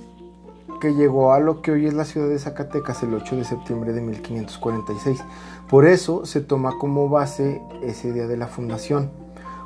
[0.81, 3.93] que llegó a lo que hoy es la ciudad de Zacatecas el 8 de septiembre
[3.93, 5.21] de 1546.
[5.69, 9.11] Por eso se toma como base ese día de la fundación,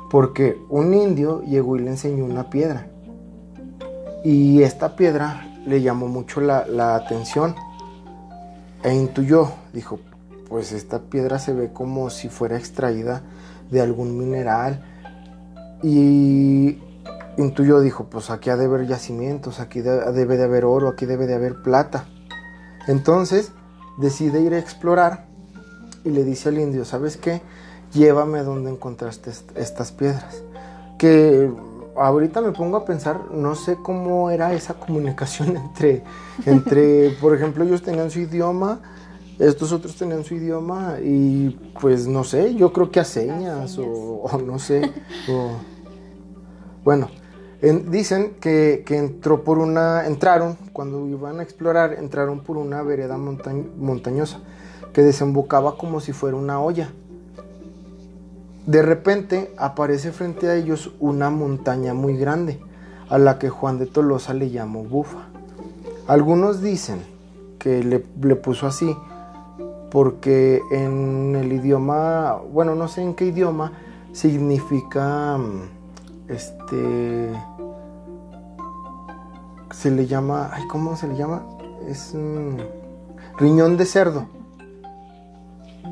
[0.09, 2.87] porque un indio llegó y le enseñó una piedra.
[4.23, 7.55] Y esta piedra le llamó mucho la, la atención
[8.83, 9.99] e intuyó, dijo,
[10.53, 13.23] pues esta piedra se ve como si fuera extraída
[13.71, 14.85] de algún mineral.
[15.81, 16.77] Y
[17.37, 21.07] intuyó, dijo, pues aquí ha de haber yacimientos, aquí de- debe de haber oro, aquí
[21.07, 22.05] debe de haber plata.
[22.87, 23.51] Entonces
[23.97, 25.25] decide ir a explorar
[26.03, 27.41] y le dice al indio, ¿sabes qué?
[27.91, 30.43] Llévame a donde encontraste est- estas piedras.
[30.99, 31.49] Que
[31.97, 36.03] ahorita me pongo a pensar, no sé cómo era esa comunicación entre,
[36.45, 38.81] entre por ejemplo, ellos tenían su idioma,
[39.47, 41.49] estos otros tenían su idioma y
[41.81, 43.77] pues no sé, yo creo que a señas, señas.
[43.79, 44.91] O, o no sé.
[45.29, 45.57] o-
[46.83, 47.09] bueno,
[47.61, 52.81] en- dicen que, que entró por una, entraron, cuando iban a explorar, entraron por una
[52.83, 54.39] vereda montañ- montañosa
[54.93, 56.89] que desembocaba como si fuera una olla.
[58.65, 62.59] De repente aparece frente a ellos una montaña muy grande,
[63.09, 65.27] a la que Juan de Tolosa le llamó Bufa.
[66.07, 66.99] Algunos dicen
[67.59, 68.95] que le, le puso así
[69.93, 73.73] porque en el idioma, bueno, no sé en qué idioma,
[74.11, 75.69] significa, mm,
[76.29, 77.29] este,
[79.71, 81.45] se le llama, ay, ¿cómo se le llama?
[81.87, 82.57] Es mm,
[83.37, 84.25] riñón de cerdo.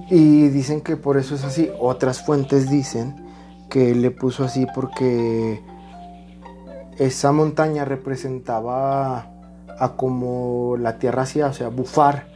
[0.10, 1.70] Y dicen que por eso es así.
[1.80, 3.24] Otras fuentes dicen
[3.70, 5.62] que le puso así porque
[6.98, 9.28] esa montaña representaba
[9.78, 12.31] a como la tierra hacía, o sea, bufar,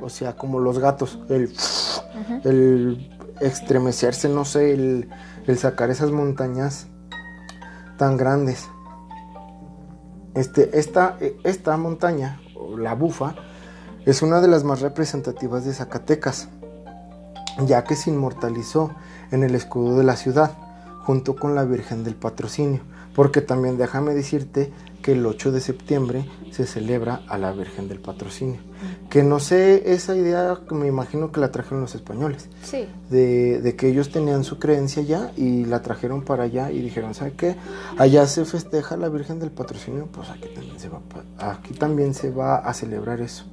[0.00, 1.52] o sea, como los gatos, el,
[2.44, 5.08] el estremecerse, no sé, el,
[5.46, 6.86] el sacar esas montañas
[7.96, 8.68] tan grandes.
[10.34, 12.40] Este, esta, esta montaña,
[12.78, 13.34] la bufa,
[14.06, 16.48] es una de las más representativas de Zacatecas,
[17.66, 18.92] ya que se inmortalizó
[19.30, 20.52] en el escudo de la ciudad,
[21.02, 22.80] junto con la Virgen del Patrocinio,
[23.14, 28.00] porque también déjame decirte que el 8 de septiembre se celebra a la Virgen del
[28.00, 28.60] Patrocinio,
[29.08, 32.86] que no sé esa idea, me imagino que la trajeron los españoles, sí.
[33.08, 37.14] de, de que ellos tenían su creencia ya y la trajeron para allá y dijeron,
[37.14, 37.56] ¿sabe qué?
[37.98, 41.00] Allá se festeja la Virgen del Patrocinio, pues aquí también se va,
[41.38, 43.44] aquí también se va a celebrar eso.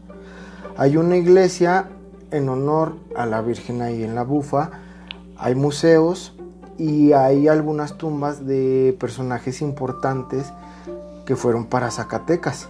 [0.77, 1.89] Hay una iglesia
[2.31, 4.71] en honor a la Virgen ahí en la Bufa,
[5.37, 6.33] hay museos
[6.77, 10.51] y hay algunas tumbas de personajes importantes
[11.27, 12.69] que fueron para Zacatecas.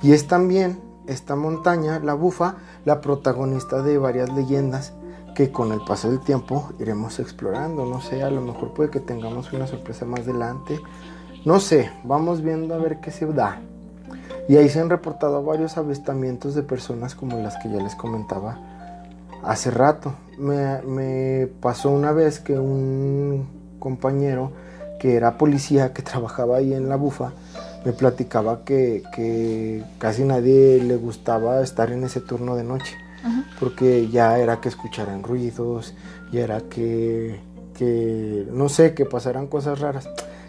[0.00, 2.54] Y es también esta montaña, la Bufa,
[2.84, 4.94] la protagonista de varias leyendas
[5.34, 7.84] que con el paso del tiempo iremos explorando.
[7.84, 10.80] No sé, a lo mejor puede que tengamos una sorpresa más adelante.
[11.44, 13.60] No sé, vamos viendo a ver qué se da.
[14.48, 18.60] Y ahí se han reportado varios avistamientos de personas como las que ya les comentaba
[19.42, 20.14] hace rato.
[20.38, 23.48] Me, me pasó una vez que un
[23.80, 24.52] compañero
[25.04, 27.32] que era policía, que trabajaba ahí en la bufa,
[27.84, 32.96] me platicaba que, que casi nadie le gustaba estar en ese turno de noche
[33.60, 35.92] porque ya era que escucharan ruidos,
[36.32, 37.38] ya era que,
[37.76, 40.08] que, no sé, que pasaran cosas raras.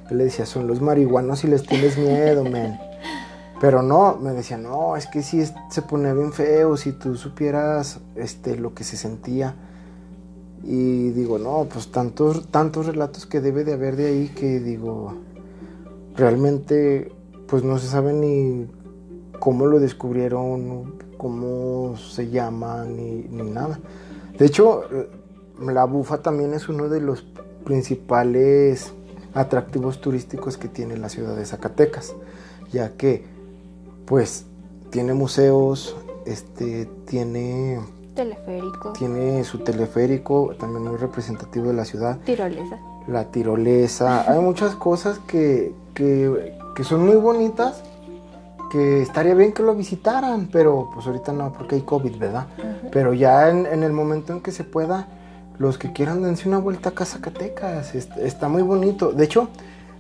[0.10, 2.80] Yo le decía, son los marihuanos y les tienes miedo, men.
[3.60, 8.00] Pero no, me decía, no, es que sí se ponía bien feo si tú supieras
[8.16, 9.54] este, lo que se sentía.
[10.66, 15.14] Y digo, no, pues tantos, tantos relatos que debe de haber de ahí que digo,
[16.16, 17.12] realmente
[17.48, 18.68] pues no se sabe ni
[19.40, 23.80] cómo lo descubrieron, cómo se llama, ni, nada.
[24.38, 24.84] De hecho,
[25.62, 27.26] la bufa también es uno de los
[27.64, 28.94] principales
[29.34, 32.16] atractivos turísticos que tiene la ciudad de Zacatecas,
[32.72, 33.24] ya que
[34.06, 34.46] pues
[34.90, 37.80] tiene museos, este tiene
[38.16, 38.94] teleférico.
[38.94, 42.18] Tiene su teleférico, también muy representativo de la ciudad.
[42.26, 42.80] Tirolesa.
[43.08, 44.32] La tirolesa.
[44.32, 47.84] Hay muchas cosas que, que, que son muy bonitas
[48.70, 52.48] que estaría bien que lo visitaran, pero pues ahorita no, porque hay COVID, ¿verdad?
[52.92, 55.08] Pero ya en, el momento en que se pueda,
[55.58, 59.12] los que quieran dense una vuelta a Zacatecas, está muy bonito.
[59.12, 59.50] De hecho,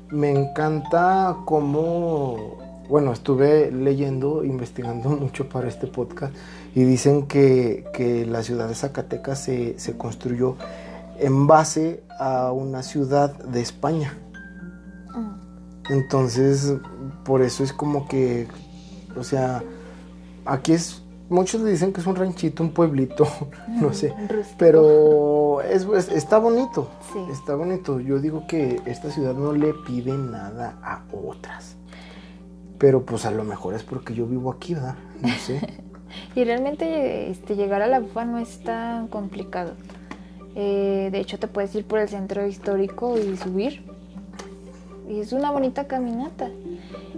[0.09, 2.57] me encanta cómo,
[2.89, 6.33] bueno, estuve leyendo, investigando mucho para este podcast
[6.73, 10.55] y dicen que, que la ciudad de Zacatecas se, se construyó
[11.19, 14.17] en base a una ciudad de España.
[15.15, 15.93] Mm.
[15.93, 16.73] Entonces,
[17.23, 18.47] por eso es como que,
[19.17, 19.63] o sea,
[20.45, 23.27] aquí es, muchos le dicen que es un ranchito, un pueblito,
[23.67, 24.13] no sé,
[24.57, 26.89] pero es, está bonito,
[27.31, 27.99] está bonito.
[27.99, 31.75] Yo digo que esta ciudad no le pide nada a otras,
[32.77, 34.95] pero pues a lo mejor es porque yo vivo aquí, ¿verdad?
[35.21, 35.61] No sé.
[36.35, 39.73] y realmente este, llegar a la bufa no es tan complicado.
[40.55, 43.83] Eh, de hecho, te puedes ir por el centro histórico y subir
[45.09, 46.49] y es una bonita caminata.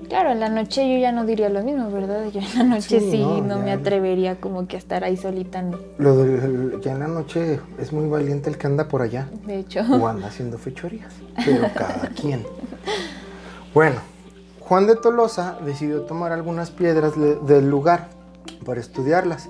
[0.09, 2.29] Claro, en la noche yo ya no diría lo mismo, ¿verdad?
[2.31, 5.63] Yo en la noche sí, no, me atrevería como que a estar ahí solita.
[5.97, 9.29] Lo ya en la noche es muy valiente el que anda por allá.
[9.45, 9.81] De hecho.
[9.81, 11.13] O anda haciendo fechorías.
[11.43, 12.43] Pero cada quien.
[13.73, 13.97] Bueno,
[14.67, 18.10] Juan de Tolosa decidió tomar algunas piedras del lugar
[18.65, 19.49] para estudiarlas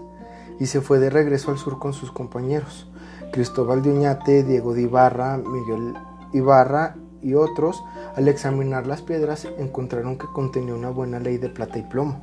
[0.59, 2.87] y se fue de regreso al sur con sus compañeros.
[3.31, 5.95] Cristóbal de Uñate, Diego de Ibarra, Miguel
[6.33, 7.83] Ibarra y otros,
[8.15, 12.21] al examinar las piedras, encontraron que contenía una buena ley de plata y plomo.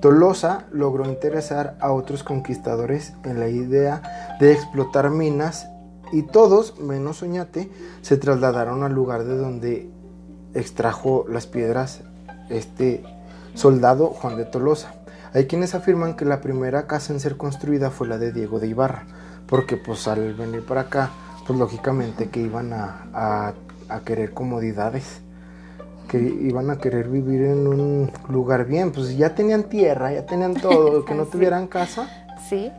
[0.00, 5.68] Tolosa logró interesar a otros conquistadores en la idea de explotar minas
[6.12, 9.99] y todos, menos Oñate, se trasladaron al lugar de donde
[10.54, 12.00] extrajo las piedras
[12.48, 13.02] este
[13.54, 14.94] soldado Juan de Tolosa.
[15.32, 18.66] Hay quienes afirman que la primera casa en ser construida fue la de Diego de
[18.66, 19.04] Ibarra,
[19.46, 21.10] porque pues al venir para acá,
[21.46, 23.54] pues lógicamente que iban a
[23.90, 25.20] a querer comodidades,
[26.08, 30.54] que iban a querer vivir en un lugar bien, pues ya tenían tierra, ya tenían
[30.54, 32.08] todo, que no tuvieran casa.
[32.48, 32.70] Sí.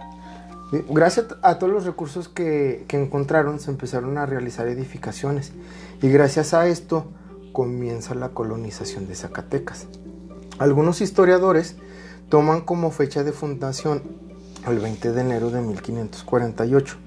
[0.90, 5.52] Gracias a todos los recursos que, que encontraron, se empezaron a realizar edificaciones
[6.02, 7.08] y gracias a esto
[7.52, 9.88] comienza la colonización de Zacatecas.
[10.60, 11.76] Algunos historiadores
[12.30, 14.04] toman como fecha de fundación
[14.68, 16.98] el 20 de enero de 1548,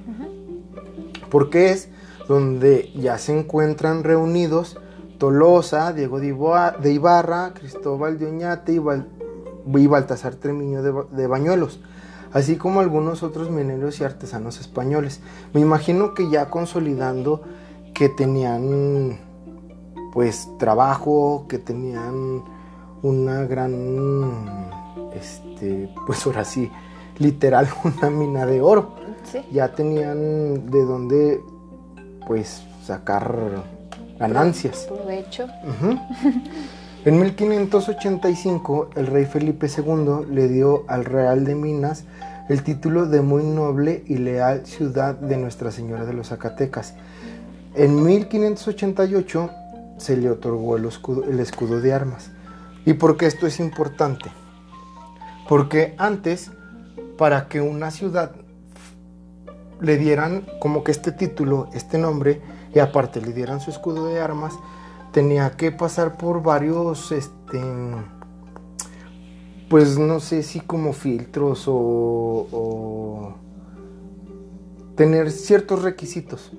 [1.31, 1.89] porque es
[2.29, 4.79] donde ya se encuentran reunidos
[5.19, 11.81] Tolosa, Diego de Ibarra, Cristóbal de Oñate y, Baltasar Tremiño de, Bañuelos,
[12.33, 15.21] así como algunos otros mineros y artesanos españoles.
[15.53, 17.43] Me imagino que ya consolidando
[17.95, 19.21] que tenían
[20.15, 22.43] pues trabajo, que tenían
[23.03, 24.71] una gran,
[25.13, 26.71] este, pues ahora sí,
[27.19, 28.95] literal una mina de oro.
[29.51, 31.41] Ya tenían de dónde
[32.27, 33.65] pues sacar
[34.19, 34.87] ganancias.
[34.89, 35.47] Provecho.
[37.07, 42.05] En 1585 el rey Felipe II le dio al Real de Minas
[42.49, 46.95] el título de muy noble y leal ciudad de Nuestra Señora de los Zacatecas.
[47.75, 49.51] En 1588
[49.99, 52.31] se le otorgó el escudo, el escudo de armas.
[52.85, 54.31] ¿Y por qué esto es importante?
[55.49, 56.51] Porque antes,
[57.17, 58.33] para que una ciudad
[59.81, 62.43] le dieran como que este título, este nombre,
[62.75, 64.55] y aparte le dieran su escudo de armas,
[65.13, 67.63] tenía que pasar por varios, este,
[69.69, 73.35] pues no sé si como filtros o,
[74.97, 76.53] tener ciertos requisitos.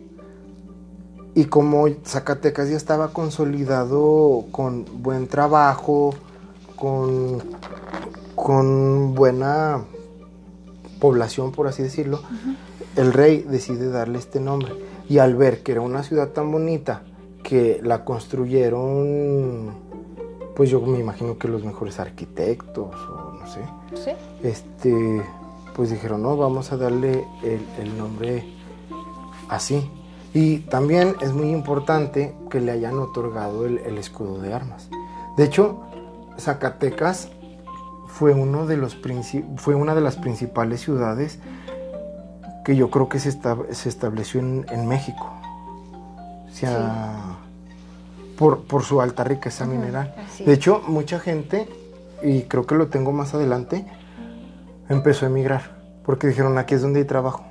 [1.36, 6.15] Y como Zacatecas ya estaba consolidado con buen trabajo,
[6.77, 7.43] con,
[8.36, 9.83] con buena
[11.01, 12.21] población, por así decirlo,
[12.95, 14.73] el rey decide darle este nombre.
[15.09, 17.03] Y al ver que era una ciudad tan bonita,
[17.43, 19.75] que la construyeron,
[20.55, 23.59] pues yo me imagino que los mejores arquitectos, o no sé.
[24.03, 24.11] Sí.
[24.41, 25.21] Este,
[25.75, 28.45] pues dijeron, no, vamos a darle el, el nombre
[29.49, 29.91] así.
[30.36, 34.89] Y también es muy importante que le hayan otorgado el, el escudo de armas.
[35.38, 35.81] De hecho,
[36.38, 37.29] Zacatecas
[38.09, 38.97] fue, uno de los
[39.55, 41.39] fue una de las principales ciudades
[42.65, 45.31] que yo creo que se, esta- se estableció en, en México.
[46.49, 47.38] O sea,
[48.38, 50.13] por, por su alta riqueza mineral.
[50.45, 51.69] De hecho, mucha gente,
[52.21, 53.86] y creo que lo tengo más adelante,
[54.89, 55.75] empezó a emigrar.
[56.03, 57.45] Porque dijeron, aquí es donde hay trabajo.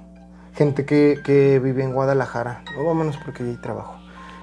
[0.54, 3.96] Gente que, que vive en Guadalajara, no vámonos porque ahí hay trabajo.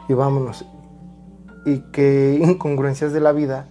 [0.09, 0.65] Y vámonos.
[1.65, 3.67] Y qué incongruencias de la vida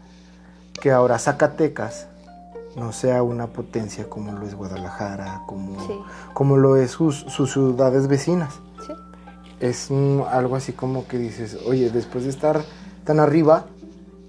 [0.80, 2.06] que ahora Zacatecas
[2.76, 5.94] no sea una potencia como lo es Guadalajara, como, Sí.
[6.32, 8.54] como lo es sus, sus ciudades vecinas.
[8.86, 8.92] Sí.
[9.60, 9.90] Es
[10.30, 12.62] algo así como que dices, oye, después de estar
[13.04, 13.66] tan arriba,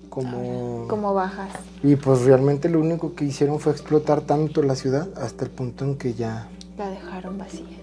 [0.09, 0.87] como...
[0.89, 1.49] Como bajas.
[1.83, 5.85] Y pues realmente lo único que hicieron fue explotar tanto la ciudad hasta el punto
[5.85, 6.49] en que ya...
[6.89, 7.79] Dejaron vacía.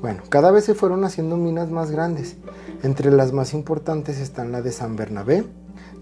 [0.00, 2.36] Bueno, cada vez se fueron haciendo minas más grandes.
[2.82, 5.44] Entre las más importantes están la de San Bernabé,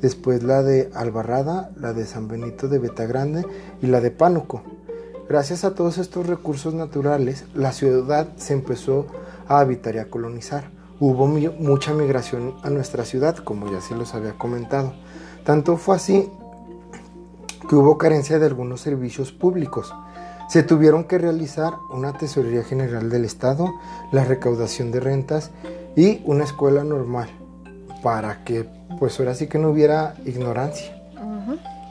[0.00, 3.46] después la de Albarrada, la de San Benito de Betagrande
[3.80, 4.62] y la de Pánuco.
[5.28, 9.06] Gracias a todos estos recursos naturales, la ciudad se empezó
[9.48, 10.70] a habitar y a colonizar.
[11.00, 14.92] Hubo mucha migración a nuestra ciudad, como ya se los había comentado.
[15.44, 16.30] Tanto fue así
[17.68, 19.94] que hubo carencia de algunos servicios públicos.
[20.48, 23.72] Se tuvieron que realizar una Tesorería General del Estado,
[24.12, 25.50] la recaudación de rentas
[25.96, 27.28] y una escuela normal
[28.02, 31.00] para que pues ahora sí que no hubiera ignorancia.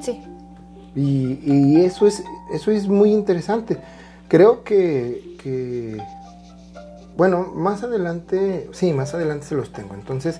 [0.01, 0.21] Sí.
[0.95, 3.78] Y, y eso, es, eso es muy interesante.
[4.28, 5.97] Creo que, que,
[7.17, 9.95] bueno, más adelante, sí, más adelante se los tengo.
[9.95, 10.39] Entonces,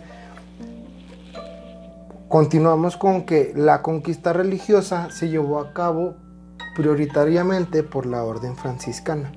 [2.34, 6.16] continuamos con que la conquista religiosa se llevó a cabo
[6.76, 9.32] prioritariamente por la orden franciscana,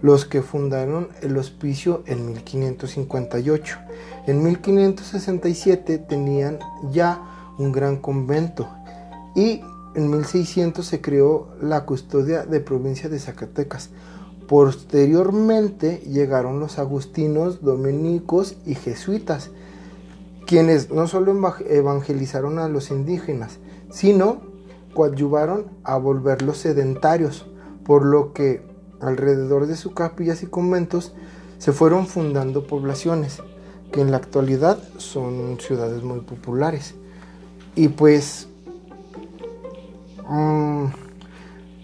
[0.00, 3.78] los que fundaron el hospicio en 1558.
[4.26, 6.60] En 1567 tenían
[6.92, 7.20] ya
[7.58, 8.66] un gran convento
[9.36, 9.60] y
[9.94, 13.90] en 1600 se creó la custodia de provincia de Zacatecas.
[14.48, 19.50] Posteriormente llegaron los agustinos, dominicos y jesuitas,
[20.46, 23.58] quienes no solo eva- evangelizaron a los indígenas,
[23.90, 24.38] sino
[24.94, 27.46] coadyuvaron a volverlos sedentarios,
[27.84, 28.62] por lo que
[29.00, 31.14] alrededor de sus capillas y conventos
[31.58, 33.42] se fueron fundando poblaciones,
[33.92, 36.94] que en la actualidad son ciudades muy populares.
[37.74, 38.48] Y pues,
[40.28, 40.86] mm,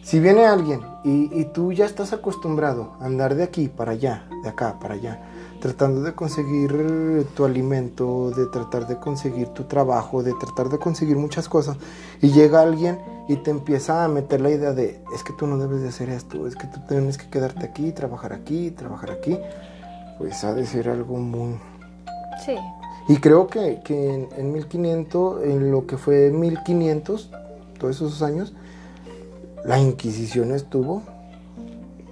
[0.03, 4.49] si viene alguien y tú ya estás acostumbrado a andar de aquí para allá, de
[4.49, 5.21] acá para allá,
[5.61, 11.17] tratando de conseguir tu alimento, de tratar de conseguir tu trabajo, de tratar de conseguir
[11.17, 11.77] muchas cosas,
[12.21, 12.99] y llega alguien
[13.29, 16.09] y te empieza a meter la idea de, es que tú no debes de hacer
[16.11, 19.39] esto, es que tú tienes que quedarte aquí, trabajar aquí, trabajar aquí,
[20.19, 21.59] pues ha de ser algo muy...
[22.45, 22.57] Sí.
[23.09, 27.31] Y creo que, que en, en 1500, en lo que fue 1500,
[27.79, 28.53] todos esos años,
[29.65, 31.03] la Inquisición estuvo,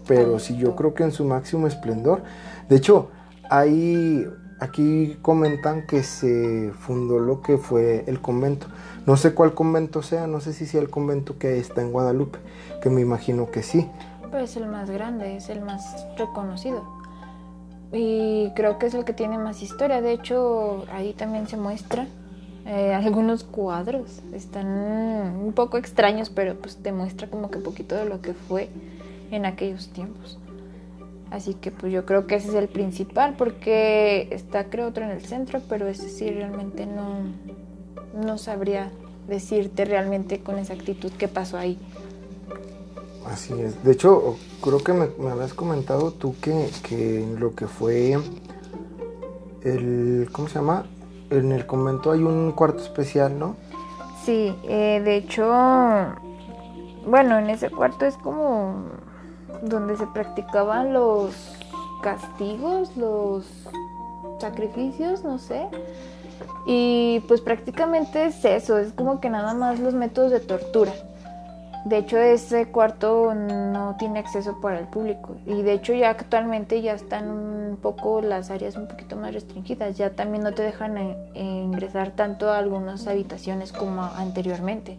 [0.07, 2.23] pero sí yo creo que en su máximo esplendor.
[2.69, 3.09] De hecho,
[3.51, 4.27] hay,
[4.61, 8.67] aquí comentan que se fundó lo que fue el convento.
[9.07, 12.39] No sé cuál convento sea, no sé si sea el convento que está en Guadalupe,
[12.83, 13.89] que me imagino que sí.
[14.31, 16.83] Pero es el más grande, es el más reconocido.
[17.93, 20.01] Y creo que es el que tiene más historia.
[20.01, 22.07] De hecho, ahí también se muestra
[22.67, 24.23] eh, algunos cuadros.
[24.33, 28.69] Están un poco extraños, pero pues te muestra como que poquito de lo que fue
[29.31, 30.39] en aquellos tiempos.
[31.35, 35.11] Así que pues yo creo que ese es el principal, porque está creo otro en
[35.11, 37.23] el centro, pero ese sí realmente no,
[38.15, 38.93] no sabría
[39.27, 41.77] decirte realmente con exactitud qué pasó ahí.
[43.27, 43.83] Así es.
[43.83, 48.17] De hecho, creo que me, me habías comentado tú que, que en lo que fue
[49.65, 50.29] el...
[50.31, 50.87] ¿Cómo se llama?
[51.31, 53.57] En el convento hay un cuarto especial, ¿no?
[54.25, 55.51] Sí, eh, de hecho,
[57.09, 58.85] bueno, en ese cuarto es como
[59.69, 61.35] donde se practicaban los
[62.03, 63.47] castigos, los
[64.39, 65.67] sacrificios, no sé.
[66.67, 70.93] Y pues prácticamente es eso, es como que nada más los métodos de tortura.
[71.85, 75.37] De hecho, ese cuarto no tiene acceso para el público.
[75.45, 79.99] Y de hecho, ya actualmente ya están un poco las áreas un poquito más restringidas.
[79.99, 84.97] Ya también no te dejan eh, ingresar tanto a algunas habitaciones como anteriormente.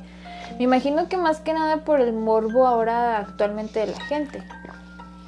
[0.58, 4.44] Me imagino que más que nada por el morbo ahora actualmente de la gente,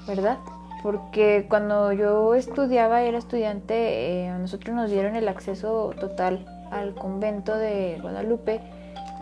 [0.07, 0.37] ¿verdad?
[0.83, 6.93] Porque cuando yo estudiaba, era estudiante, eh, a nosotros nos dieron el acceso total al
[6.93, 8.61] convento de Guadalupe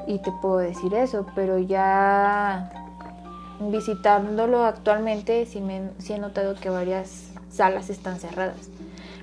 [0.07, 2.71] y te puedo decir eso, pero ya
[3.59, 8.69] visitándolo actualmente sí, me, he notado que varias salas están cerradas.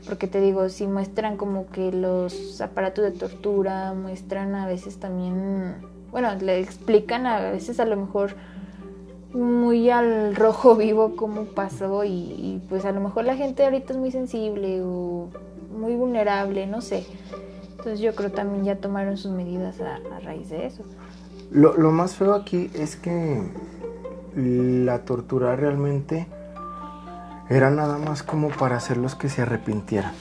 [0.07, 5.77] Porque te digo, sí muestran como que los aparatos de tortura, muestran a veces también,
[6.13, 8.37] bueno, le explican a veces a lo mejor
[9.33, 13.95] muy al rojo vivo cómo pasó y, y pues a lo mejor la gente ahorita
[13.95, 15.29] es muy sensible o
[15.73, 17.07] muy vulnerable, no sé.
[17.71, 20.85] Entonces yo creo también ya tomaron sus medidas a, raíz de eso.
[21.51, 23.43] Lo, lo, más feo aquí es que
[24.37, 26.29] la tortura realmente
[27.51, 30.13] era nada más como para hacerlos que se arrepintieran.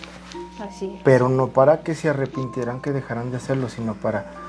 [0.59, 0.99] Así.
[1.03, 4.40] Pero no para que se arrepintieran que dejaran de hacerlo, sino para...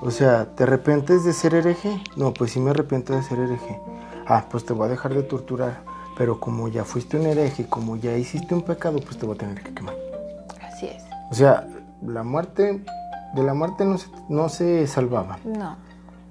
[0.00, 2.00] O sea, ¿te arrepientes de ser hereje?
[2.16, 3.80] No, pues sí me arrepiento de ser hereje.
[4.26, 5.82] Ah, pues te voy a dejar de torturar.
[6.16, 9.38] Pero como ya fuiste un hereje, como ya hiciste un pecado, pues te voy a
[9.38, 9.94] tener que quemar.
[10.62, 11.02] Así es.
[11.30, 11.66] O sea,
[12.02, 12.84] la muerte,
[13.34, 15.38] de la muerte no se, no se salvaba.
[15.44, 15.76] No.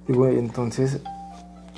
[0.08, 1.02] Digo, entonces,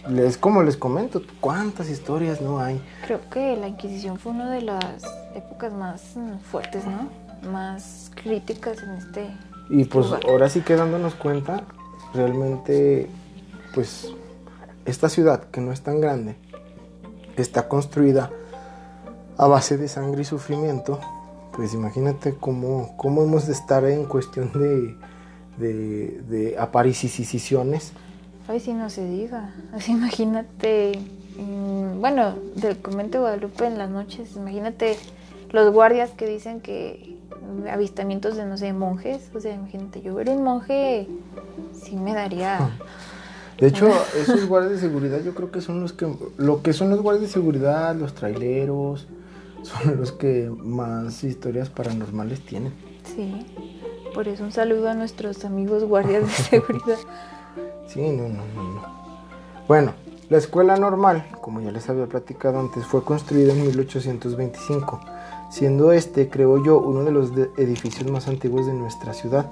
[0.07, 2.81] es como les comento, cuántas historias no hay.
[3.05, 5.03] Creo que la Inquisición fue una de las
[5.35, 6.15] épocas más
[6.51, 7.09] fuertes, ¿no?
[7.51, 9.29] Más críticas en este.
[9.69, 11.63] Y pues ahora sí que dándonos cuenta,
[12.13, 13.09] realmente,
[13.73, 14.13] pues,
[14.85, 16.35] esta ciudad que no es tan grande,
[17.37, 18.31] está construida
[19.37, 20.99] a base de sangre y sufrimiento
[21.59, 24.95] pues imagínate cómo, cómo hemos de estar en cuestión de,
[25.57, 26.57] de, de.
[28.47, 29.53] Ay, si no se diga.
[29.73, 30.97] Así imagínate,
[31.37, 34.97] mm, bueno, del convento Guadalupe en las noches, imagínate
[35.51, 37.17] los guardias que dicen que
[37.71, 39.29] avistamientos de, no sé, monjes.
[39.33, 41.07] O sea, imagínate, yo ver un monje
[41.73, 42.71] sí me daría...
[43.59, 46.07] De hecho, esos guardias de seguridad yo creo que son los que...
[46.37, 49.07] Lo que son los guardias de seguridad, los traileros,
[49.63, 52.73] son los que más historias paranormales tienen.
[53.03, 53.45] Sí,
[54.13, 56.97] por eso un saludo a nuestros amigos guardias de seguridad.
[57.87, 58.99] sí, no, no, no, no.
[59.67, 59.93] Bueno,
[60.29, 64.99] la escuela normal, como ya les había platicado antes, fue construida en 1825,
[65.49, 69.49] siendo este, creo yo, uno de los edificios más antiguos de nuestra ciudad,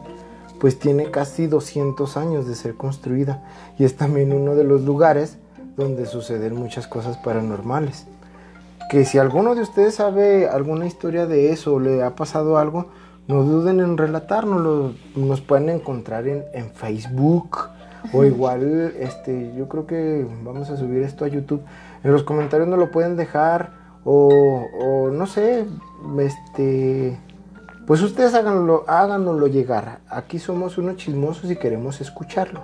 [0.60, 3.44] pues tiene casi 200 años de ser construida
[3.78, 5.38] y es también uno de los lugares
[5.76, 8.08] donde suceden muchas cosas paranormales
[8.88, 12.88] que si alguno de ustedes sabe alguna historia de eso o le ha pasado algo,
[13.28, 14.94] no duden en relatárnoslo.
[15.16, 17.70] Nos pueden encontrar en, Facebook
[18.14, 21.62] o igual, este, yo creo que vamos a subir esto a YouTube.
[22.04, 23.72] En los comentarios nos lo pueden dejar
[24.04, 25.66] o, o no sé,
[26.20, 27.20] este,
[27.86, 30.00] pues ustedes háganlo, háganoslo llegar.
[30.10, 32.64] Aquí somos unos chismosos y queremos escucharlos.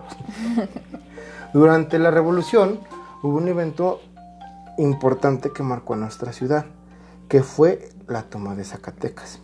[1.53, 2.79] Durante la revolución
[3.21, 4.01] hubo un evento
[4.77, 6.65] importante que marcó a nuestra ciudad,
[7.29, 9.39] que fue la toma de Zacatecas.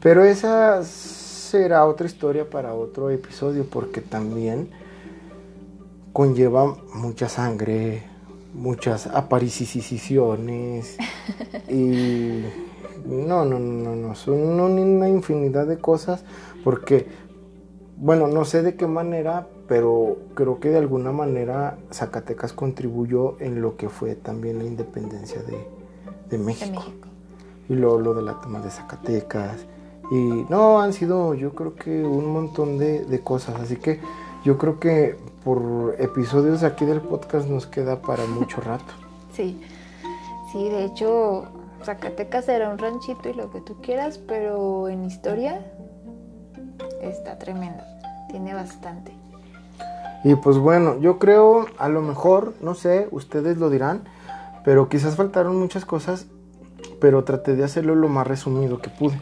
[0.00, 4.70] Pero esa será otra historia para otro episodio porque también
[6.12, 8.02] conlleva mucha sangre,
[8.52, 10.96] muchas apariciciones
[11.68, 12.42] y
[13.06, 16.24] no, no, no, no, son una infinidad de cosas
[16.62, 17.06] porque,
[17.96, 23.60] bueno, no sé de qué manera, pero creo que de alguna manera Zacatecas contribuyó en
[23.60, 26.84] lo que fue también la independencia de, México.
[27.68, 29.66] Y lo, lo de la toma de Zacatecas.
[30.10, 33.60] Y no, han sido yo creo que un montón de, cosas.
[33.60, 34.00] Así que
[34.44, 38.92] yo creo que por episodios aquí del podcast nos queda para mucho rato.
[39.32, 39.60] Sí,
[40.52, 41.46] sí, de hecho
[41.84, 45.64] Zacatecas era un ranchito y lo que tú quieras, pero en historia
[47.00, 47.82] está tremendo,
[48.30, 49.12] tiene bastante.
[50.24, 54.04] Y pues bueno, yo creo, a lo mejor, no sé, ustedes lo dirán,
[54.64, 56.26] pero quizás faltaron muchas cosas,
[57.00, 59.20] pero traté de hacerlo lo más resumido que pude.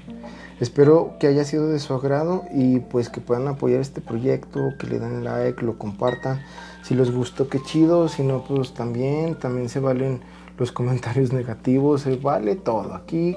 [0.61, 4.87] Espero que haya sido de su agrado y pues que puedan apoyar este proyecto, que
[4.87, 6.43] le den like, lo compartan.
[6.83, 10.21] Si les gustó, qué chido, si no, pues también, también se valen
[10.59, 12.95] los comentarios negativos, se vale todo.
[12.95, 13.37] Aquí,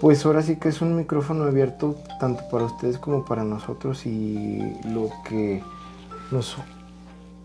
[0.00, 4.60] pues ahora sí que es un micrófono abierto tanto para ustedes como para nosotros y
[4.84, 5.60] lo que
[6.30, 6.56] nos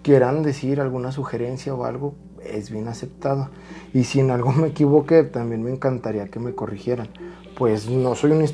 [0.03, 2.13] quieran decir alguna sugerencia o algo,
[2.45, 3.49] es bien aceptado.
[3.93, 7.09] Y si en algo me equivoqué, también me encantaría que me corrigieran.
[7.57, 8.45] Pues no soy un,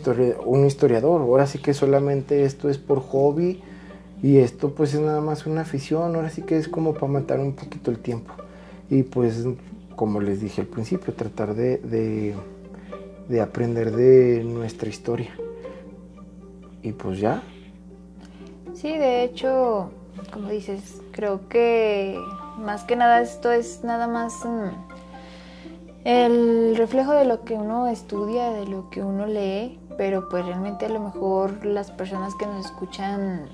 [0.45, 3.61] un historiador, ahora sí que solamente esto es por hobby
[4.21, 7.39] Y esto pues es nada más una afición, ahora sí que es como para matar
[7.39, 8.33] un poquito el tiempo.
[8.89, 9.45] Y pues
[9.95, 12.35] como les dije al principio, tratar de,
[13.29, 15.31] de aprender de nuestra historia.
[16.81, 17.43] Y pues ya.
[18.73, 19.91] Sí, de hecho,
[20.33, 22.17] como dices, creo que
[22.59, 24.69] más que nada esto es nada más mm,
[26.05, 30.85] el reflejo de lo que uno estudia, de lo que uno lee, pero pues realmente
[30.85, 33.49] a lo mejor las personas que nos escuchan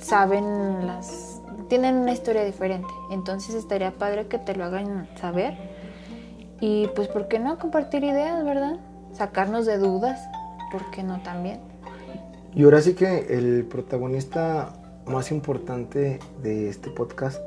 [0.00, 5.54] saben las tienen una historia diferente, entonces estaría padre que te lo hagan saber
[6.60, 8.78] y pues por qué no compartir ideas, ¿verdad?
[9.12, 10.20] Sacarnos de dudas,
[10.70, 11.60] ¿por qué no también?
[12.54, 14.74] Y ahora sí que el protagonista
[15.06, 17.40] más importante de este podcast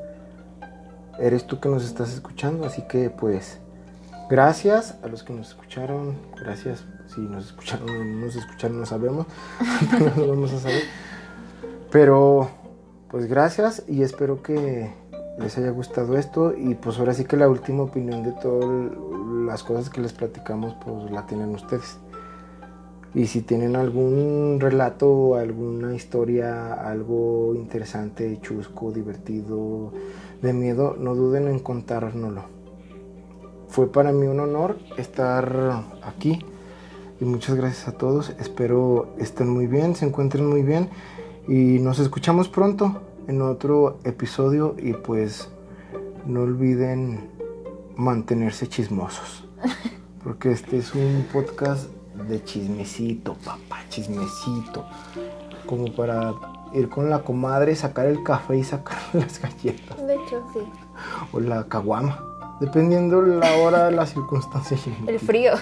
[1.18, 3.58] eres tú que nos estás escuchando, así que pues
[4.28, 8.86] gracias a los que nos escucharon, gracias si nos escucharon o no nos escucharon, no
[8.86, 9.26] sabemos,
[10.16, 10.82] no vamos a saber.
[11.90, 12.50] Pero
[13.08, 14.92] pues gracias y espero que
[15.38, 18.92] les haya gustado esto y pues ahora sí que la última opinión de todas
[19.46, 21.98] las cosas que les platicamos pues la tienen ustedes.
[23.16, 29.90] Y si tienen algún relato, alguna historia, algo interesante, chusco, divertido,
[30.42, 32.42] de miedo, no duden en contárnoslo.
[33.68, 36.44] Fue para mí un honor estar aquí
[37.18, 38.34] y muchas gracias a todos.
[38.38, 40.90] Espero estén muy bien, se encuentren muy bien
[41.48, 45.48] y nos escuchamos pronto en otro episodio y pues
[46.26, 47.30] no olviden
[47.96, 49.48] mantenerse chismosos.
[50.22, 51.95] Porque este es un podcast
[52.28, 54.84] de chismecito, papá, chismecito.
[55.66, 56.34] Como para
[56.72, 60.06] ir con la comadre, sacar el café y sacar las galletas.
[60.06, 60.60] De hecho, sí.
[61.32, 62.22] O la caguama.
[62.60, 64.80] Dependiendo la hora, las circunstancias.
[65.06, 65.52] El frío.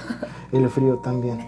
[0.53, 1.45] El frío también.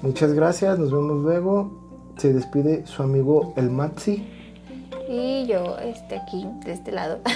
[0.00, 1.70] Muchas gracias, nos vemos luego.
[2.16, 4.26] Se despide su amigo el Matzi.
[5.10, 7.20] Y yo, este, aquí, de este lado.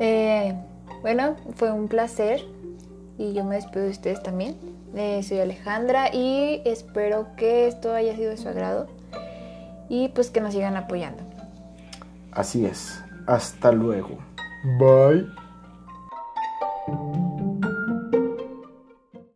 [0.00, 0.54] Eh,
[1.02, 2.40] bueno, fue un placer.
[3.18, 4.56] Y yo me despido de ustedes también.
[4.94, 8.88] Eh, soy Alejandra y espero que esto haya sido de su agrado.
[9.88, 11.22] Y pues que nos sigan apoyando.
[12.30, 13.02] Así es.
[13.26, 14.18] Hasta luego.
[14.78, 15.41] Bye.